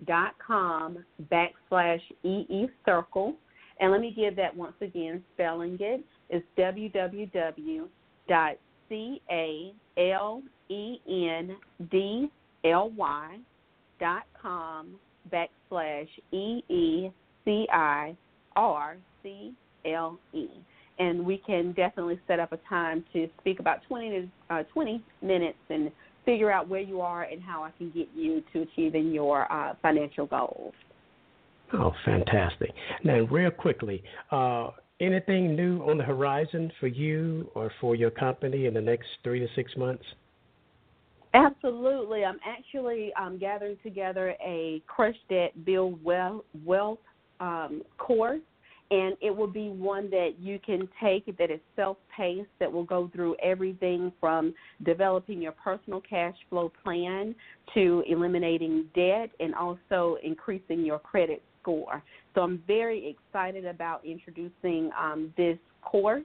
dot 0.06 0.34
com 0.44 1.04
backslash 1.30 2.00
EE 2.24 2.68
circle. 2.84 3.34
And 3.80 3.92
let 3.92 4.00
me 4.00 4.12
give 4.14 4.34
that 4.36 4.54
once 4.56 4.74
again, 4.80 5.22
spelling 5.34 5.76
it 5.80 6.04
is 6.30 6.42
www 6.58 7.88
dot 8.28 8.56
C 8.88 9.20
A 9.30 9.72
L 9.96 10.42
E 10.68 10.98
N 11.08 11.56
D 11.90 12.30
L 12.64 12.90
Y 12.96 13.38
dot 13.98 14.24
com 14.40 14.94
backslash 15.32 16.08
E 16.32 16.62
E 16.68 17.10
C 17.44 17.66
I 17.72 18.16
R 18.56 18.96
C 19.22 19.52
L 19.86 20.18
E. 20.32 20.46
And 20.98 21.24
we 21.24 21.40
can 21.46 21.72
definitely 21.72 22.18
set 22.26 22.40
up 22.40 22.52
a 22.52 22.58
time 22.68 23.04
to 23.12 23.28
speak 23.40 23.60
about 23.60 23.78
20 23.86 24.10
to 24.10 24.54
uh, 24.54 24.62
20 24.74 25.02
minutes 25.22 25.58
and 25.70 25.92
figure 26.28 26.52
out 26.52 26.68
where 26.68 26.82
you 26.82 27.00
are 27.00 27.22
and 27.22 27.42
how 27.42 27.64
I 27.64 27.70
can 27.78 27.90
get 27.90 28.08
you 28.14 28.42
to 28.52 28.60
achieving 28.60 29.12
your 29.12 29.50
uh, 29.50 29.72
financial 29.80 30.26
goals. 30.26 30.74
Oh, 31.72 31.92
fantastic. 32.04 32.70
Now, 33.02 33.20
real 33.30 33.50
quickly, 33.50 34.02
uh, 34.30 34.72
anything 35.00 35.56
new 35.56 35.80
on 35.88 35.96
the 35.96 36.04
horizon 36.04 36.70
for 36.80 36.86
you 36.86 37.50
or 37.54 37.72
for 37.80 37.94
your 37.94 38.10
company 38.10 38.66
in 38.66 38.74
the 38.74 38.80
next 38.80 39.06
three 39.24 39.40
to 39.40 39.46
six 39.56 39.74
months? 39.78 40.04
Absolutely. 41.32 42.26
I'm 42.26 42.40
actually 42.46 43.10
um, 43.18 43.38
gathering 43.38 43.78
together 43.82 44.34
a 44.44 44.82
Crush 44.86 45.16
Debt 45.30 45.64
Build 45.64 46.02
Wealth, 46.04 46.44
wealth 46.62 46.98
um, 47.40 47.80
course 47.96 48.40
and 48.90 49.16
it 49.20 49.34
will 49.34 49.46
be 49.48 49.68
one 49.68 50.08
that 50.10 50.36
you 50.38 50.58
can 50.64 50.88
take 51.02 51.36
that 51.36 51.50
is 51.50 51.60
self-paced 51.76 52.48
that 52.58 52.72
will 52.72 52.84
go 52.84 53.10
through 53.14 53.36
everything 53.42 54.10
from 54.18 54.54
developing 54.84 55.42
your 55.42 55.52
personal 55.52 56.00
cash 56.00 56.34
flow 56.48 56.72
plan 56.82 57.34
to 57.74 58.02
eliminating 58.08 58.86
debt 58.94 59.30
and 59.40 59.54
also 59.54 60.16
increasing 60.22 60.84
your 60.84 60.98
credit 60.98 61.42
score. 61.60 62.02
So 62.34 62.40
I'm 62.40 62.62
very 62.66 63.14
excited 63.14 63.66
about 63.66 64.04
introducing 64.06 64.90
um, 64.98 65.34
this 65.36 65.58
course. 65.82 66.22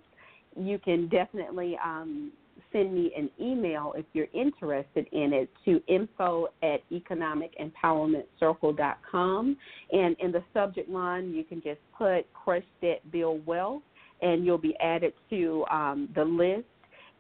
You 0.55 0.80
can 0.80 1.09
definitely 1.09 1.78
um, 1.84 2.32
send 2.74 2.94
me 2.94 3.14
an 3.18 3.30
email 3.40 3.94
if 3.96 4.06
you're 4.12 4.28
interested 4.34 5.08
in 5.14 5.32
it 5.32 5.50
to 5.64 5.82
info 5.88 6.50
at 6.62 6.82
economicempowermentcircle.com. 6.92 9.58
And 9.92 10.16
in 10.20 10.34
the 10.34 10.44
subject 10.54 10.90
line, 10.90 11.34
you 11.34 11.46
can 11.46 11.62
just 11.62 11.80
put 11.98 12.26
Crush 12.34 12.66
Debt 12.82 13.02
Build 13.12 13.46
Wealth, 13.46 13.84
and 14.22 14.46
you'll 14.46 14.58
be 14.58 14.76
added 14.82 15.14
to 15.30 15.64
um, 15.72 16.10
the 16.16 16.26
list. 16.26 16.66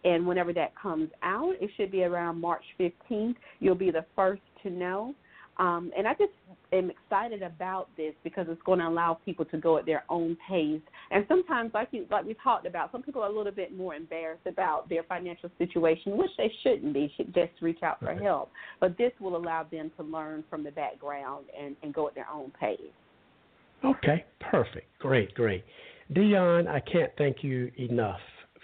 And 0.03 0.27
whenever 0.27 0.51
that 0.53 0.75
comes 0.75 1.09
out, 1.21 1.53
it 1.61 1.69
should 1.77 1.91
be 1.91 2.03
around 2.03 2.41
March 2.41 2.65
15th. 2.77 3.35
You'll 3.59 3.75
be 3.75 3.91
the 3.91 4.05
first 4.15 4.41
to 4.63 4.69
know. 4.69 5.15
Um, 5.57 5.91
and 5.95 6.07
I 6.07 6.13
just 6.13 6.31
am 6.71 6.89
excited 6.89 7.43
about 7.43 7.87
this 7.95 8.13
because 8.23 8.47
it's 8.49 8.61
going 8.63 8.79
to 8.79 8.87
allow 8.87 9.19
people 9.25 9.45
to 9.45 9.57
go 9.57 9.77
at 9.77 9.85
their 9.85 10.03
own 10.09 10.35
pace. 10.49 10.81
And 11.11 11.25
sometimes, 11.27 11.71
like 11.73 11.89
you, 11.91 12.05
like 12.09 12.25
we 12.25 12.35
talked 12.43 12.65
about, 12.65 12.91
some 12.91 13.03
people 13.03 13.21
are 13.21 13.29
a 13.29 13.35
little 13.35 13.51
bit 13.51 13.75
more 13.75 13.93
embarrassed 13.93 14.47
about 14.47 14.89
their 14.89 15.03
financial 15.03 15.49
situation, 15.57 16.17
which 16.17 16.31
they 16.37 16.51
shouldn't 16.63 16.93
be. 16.93 17.13
Should 17.15 17.33
just 17.33 17.51
reach 17.61 17.83
out 17.83 17.99
for 17.99 18.07
right. 18.07 18.21
help. 18.21 18.49
But 18.79 18.97
this 18.97 19.11
will 19.19 19.35
allow 19.35 19.63
them 19.63 19.91
to 19.97 20.03
learn 20.03 20.43
from 20.49 20.63
the 20.63 20.71
background 20.71 21.45
and, 21.59 21.75
and 21.83 21.93
go 21.93 22.07
at 22.07 22.15
their 22.15 22.27
own 22.33 22.51
pace. 22.59 22.79
Okay, 23.85 24.25
perfect, 24.39 24.87
great, 24.99 25.33
great. 25.35 25.63
Dionne, 26.13 26.67
I 26.67 26.79
can't 26.79 27.11
thank 27.17 27.43
you 27.43 27.71
enough 27.77 28.21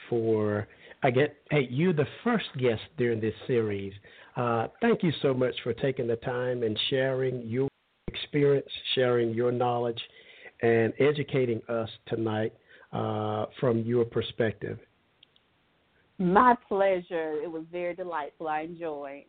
for. 0.10 0.68
I 1.04 1.12
get. 1.12 1.36
Hey, 1.52 1.68
you're 1.70 1.94
the 1.94 2.08
first 2.24 2.48
guest 2.58 2.82
during 2.98 3.22
this 3.22 3.34
series 3.48 3.94
uh, 4.40 4.68
thank 4.80 5.04
you 5.04 5.12
so 5.22 5.34
much 5.34 5.54
for 5.64 5.74
taking 5.74 6.08
the 6.08 6.16
time 6.18 6.64
and 6.64 6.80
sharing 6.90 7.42
your 7.46 7.68
experience, 8.08 8.70
sharing 8.96 9.34
your 9.34 9.52
knowledge, 9.52 10.00
and 10.62 10.94
educating 10.98 11.62
us 11.68 11.90
tonight 12.08 12.54
uh, 12.94 13.48
from 13.60 13.80
your 13.80 14.06
perspective. 14.06 14.80
My 16.20 16.56
pleasure. 16.70 17.34
It 17.44 17.52
was 17.52 17.64
very 17.70 17.96
delightful. 17.96 18.48
I 18.48 18.62
enjoyed. 18.62 19.26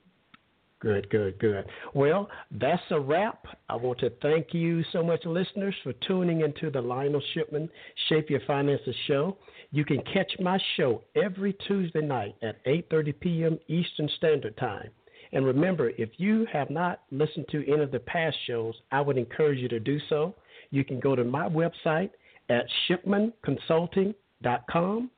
Good, 0.79 1.11
good, 1.11 1.39
good. 1.41 1.67
Well, 1.93 2.29
that's 2.53 2.83
a 2.91 3.01
wrap. 3.01 3.45
I 3.69 3.75
want 3.75 3.99
to 4.01 4.11
thank 4.23 4.55
you 4.55 4.83
so 4.93 5.03
much, 5.03 5.25
listeners, 5.27 5.75
for 5.83 5.93
tuning 6.07 6.41
into 6.43 6.71
the 6.71 6.81
Lionel 6.81 7.23
Shipman 7.35 7.69
Shape 8.09 8.31
Your 8.31 8.41
Finances 8.47 8.95
show. 9.09 9.37
You 9.73 9.85
can 9.85 10.03
catch 10.15 10.33
my 10.39 10.59
show 10.77 11.03
every 11.17 11.53
Tuesday 11.67 12.01
night 12.01 12.37
at 12.43 12.65
8:30 12.65 13.21
p.m. 13.21 13.59
Eastern 13.69 14.09
Standard 14.17 14.57
Time. 14.57 14.91
And 15.33 15.47
remember, 15.47 15.91
if 15.91 16.09
you 16.17 16.45
have 16.53 16.71
not 16.71 17.03
listened 17.11 17.47
to 17.51 17.73
any 17.73 17.83
of 17.83 17.93
the 17.93 18.01
past 18.01 18.37
shows, 18.47 18.75
I 18.91 19.01
would 19.01 19.17
encourage 19.17 19.59
you 19.59 19.69
to 19.69 19.81
do 19.81 19.99
so. 20.09 20.35
You 20.71 20.85
can 20.85 21.01
go 21.01 21.15
to 21.15 21.25
my 21.25 21.49
website 21.49 22.11
at 22.49 22.65
shipmanconsulting.com. 22.89 25.11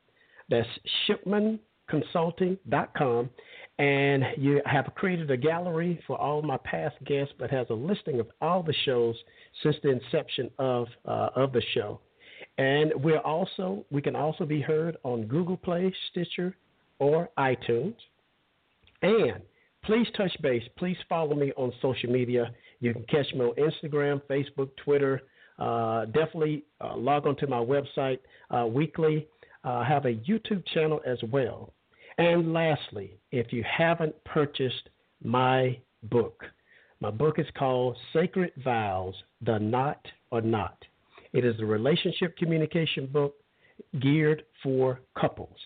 That's 0.49 0.67
shipmanconsulting.com. 1.09 3.29
And 3.79 4.23
you 4.37 4.61
have 4.65 4.93
created 4.95 5.31
a 5.31 5.37
gallery 5.37 5.99
for 6.05 6.15
all 6.19 6.43
my 6.43 6.57
past 6.57 6.95
guests, 7.05 7.33
but 7.39 7.49
has 7.49 7.65
a 7.71 7.73
listing 7.73 8.19
of 8.19 8.27
all 8.39 8.61
the 8.61 8.75
shows 8.85 9.15
since 9.63 9.75
the 9.81 9.89
inception 9.89 10.51
of 10.59 10.87
uh, 11.05 11.29
of 11.35 11.53
the 11.53 11.63
show. 11.73 11.99
And 12.59 12.93
we're 13.03 13.17
also 13.17 13.83
we 13.89 14.03
can 14.03 14.15
also 14.15 14.45
be 14.45 14.61
heard 14.61 14.97
on 15.03 15.25
Google 15.25 15.57
Play, 15.57 15.91
Stitcher, 16.11 16.55
or 16.99 17.31
iTunes. 17.37 17.95
And 19.01 19.41
please 19.83 20.07
touch 20.15 20.35
base. 20.41 20.63
Please 20.77 20.97
follow 21.07 21.35
me 21.35 21.51
on 21.57 21.71
social 21.81 22.11
media. 22.11 22.51
You 22.79 22.93
can 22.93 23.03
catch 23.03 23.33
me 23.33 23.41
on 23.41 23.55
Instagram, 23.55 24.21
Facebook, 24.29 24.69
Twitter. 24.83 25.21
Uh, 25.59 26.05
definitely 26.05 26.63
uh, 26.81 26.95
log 26.97 27.27
on 27.27 27.35
to 27.37 27.47
my 27.47 27.57
website 27.57 28.19
uh, 28.51 28.65
weekly. 28.65 29.27
uh, 29.63 29.83
have 29.83 30.05
a 30.05 30.13
YouTube 30.13 30.63
channel 30.73 31.01
as 31.05 31.17
well. 31.31 31.73
And 32.17 32.53
lastly, 32.53 33.17
if 33.31 33.51
you 33.51 33.63
haven't 33.63 34.15
purchased 34.23 34.89
my 35.23 35.77
book, 36.03 36.43
my 36.99 37.09
book 37.09 37.39
is 37.39 37.47
called 37.57 37.97
Sacred 38.13 38.51
Vows 38.63 39.15
The 39.41 39.57
Knot 39.57 40.05
or 40.31 40.41
Not. 40.41 40.77
It 41.33 41.43
is 41.43 41.55
a 41.59 41.65
relationship 41.65 42.37
communication 42.37 43.07
book 43.07 43.35
geared 43.99 44.43
for 44.61 44.99
couples, 45.19 45.57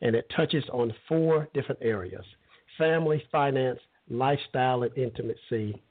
and 0.00 0.14
it 0.14 0.30
touches 0.34 0.64
on 0.72 0.94
four 1.08 1.48
different 1.52 1.80
areas 1.82 2.24
family, 2.78 3.22
finance, 3.30 3.80
lifestyle, 4.08 4.82
and 4.82 4.96
intimacy. 4.96 5.82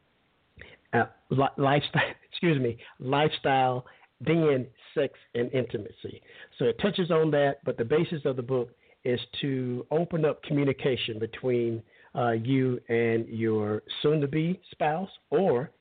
Uh, 0.93 1.05
li- 1.29 1.47
lifestyle, 1.57 2.01
excuse 2.31 2.59
me, 2.61 2.77
lifestyle, 2.99 3.85
then 4.21 4.65
sex 4.93 5.13
and 5.33 5.51
intimacy. 5.51 6.21
So 6.57 6.65
it 6.65 6.79
touches 6.81 7.11
on 7.11 7.31
that, 7.31 7.57
but 7.65 7.77
the 7.77 7.85
basis 7.85 8.21
of 8.25 8.35
the 8.35 8.41
book 8.41 8.69
is 9.03 9.19
to 9.41 9.85
open 9.91 10.25
up 10.25 10.41
communication 10.43 11.19
between 11.19 11.83
uh, 12.15 12.31
you 12.31 12.79
and 12.89 13.27
your 13.27 13.83
soon 14.01 14.21
to 14.21 14.27
be 14.27 14.59
spouse 14.71 15.09
or 15.29 15.71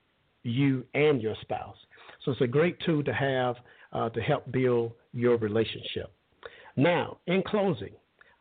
you 0.42 0.84
and 0.94 1.22
your 1.22 1.36
spouse. 1.40 1.76
So 2.24 2.32
it's 2.32 2.40
a 2.40 2.46
great 2.46 2.78
tool 2.84 3.02
to 3.04 3.14
have 3.14 3.56
uh, 3.92 4.08
to 4.10 4.20
help 4.20 4.50
build 4.50 4.92
your 5.12 5.36
relationship. 5.38 6.12
Now, 6.76 7.18
in 7.26 7.42
closing, 7.46 7.92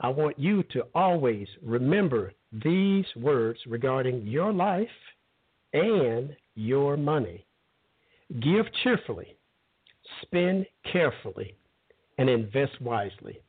I 0.02 0.10
want 0.10 0.38
you 0.40 0.64
to 0.64 0.86
always 0.96 1.48
remember 1.62 2.34
these 2.64 3.06
words 3.16 3.60
regarding 3.68 4.26
your 4.28 4.54
life 4.54 4.88
and 5.74 6.36
your 6.56 6.98
money. 6.98 7.46
Give 8.42 8.66
cheerfully, 8.84 9.36
spend 10.22 10.66
carefully, 10.92 11.56
and 12.18 12.30
invest 12.30 12.80
wisely. 12.82 13.40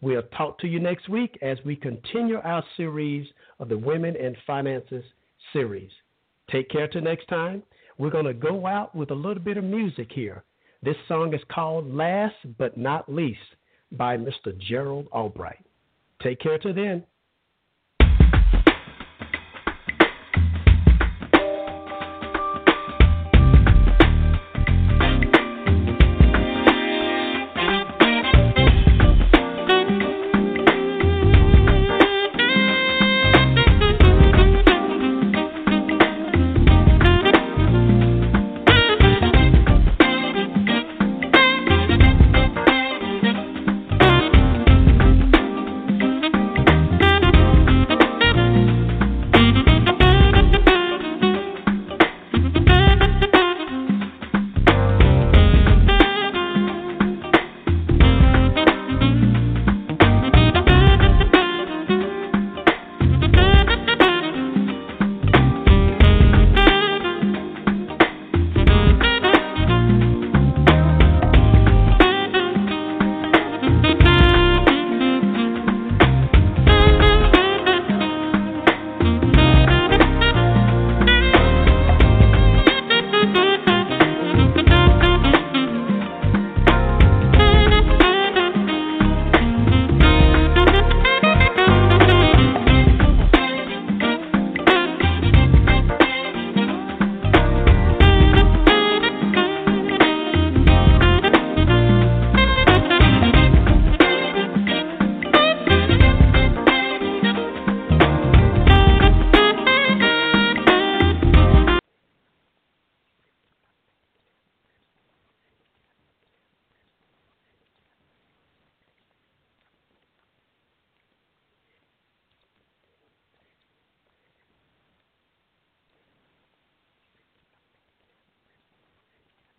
We'll 0.00 0.22
talk 0.36 0.58
to 0.60 0.66
you 0.66 0.80
next 0.80 1.08
week 1.08 1.38
as 1.42 1.58
we 1.64 1.76
continue 1.76 2.38
our 2.42 2.64
series 2.76 3.26
of 3.58 3.68
the 3.68 3.78
Women 3.78 4.16
and 4.16 4.36
Finances 4.46 5.04
series. 5.52 5.90
Take 6.50 6.70
care 6.70 6.88
till 6.88 7.02
next 7.02 7.26
time. 7.28 7.62
We're 7.98 8.10
going 8.10 8.24
to 8.24 8.34
go 8.34 8.66
out 8.66 8.94
with 8.94 9.10
a 9.10 9.14
little 9.14 9.42
bit 9.42 9.58
of 9.58 9.64
music 9.64 10.08
here. 10.10 10.42
This 10.82 10.96
song 11.06 11.34
is 11.34 11.40
called 11.52 11.92
Last 11.92 12.34
But 12.56 12.78
Not 12.78 13.12
Least 13.12 13.38
by 13.92 14.16
Mr. 14.16 14.58
Gerald 14.58 15.06
Albright. 15.12 15.64
Take 16.22 16.40
care 16.40 16.58
till 16.58 16.74
then. 16.74 17.04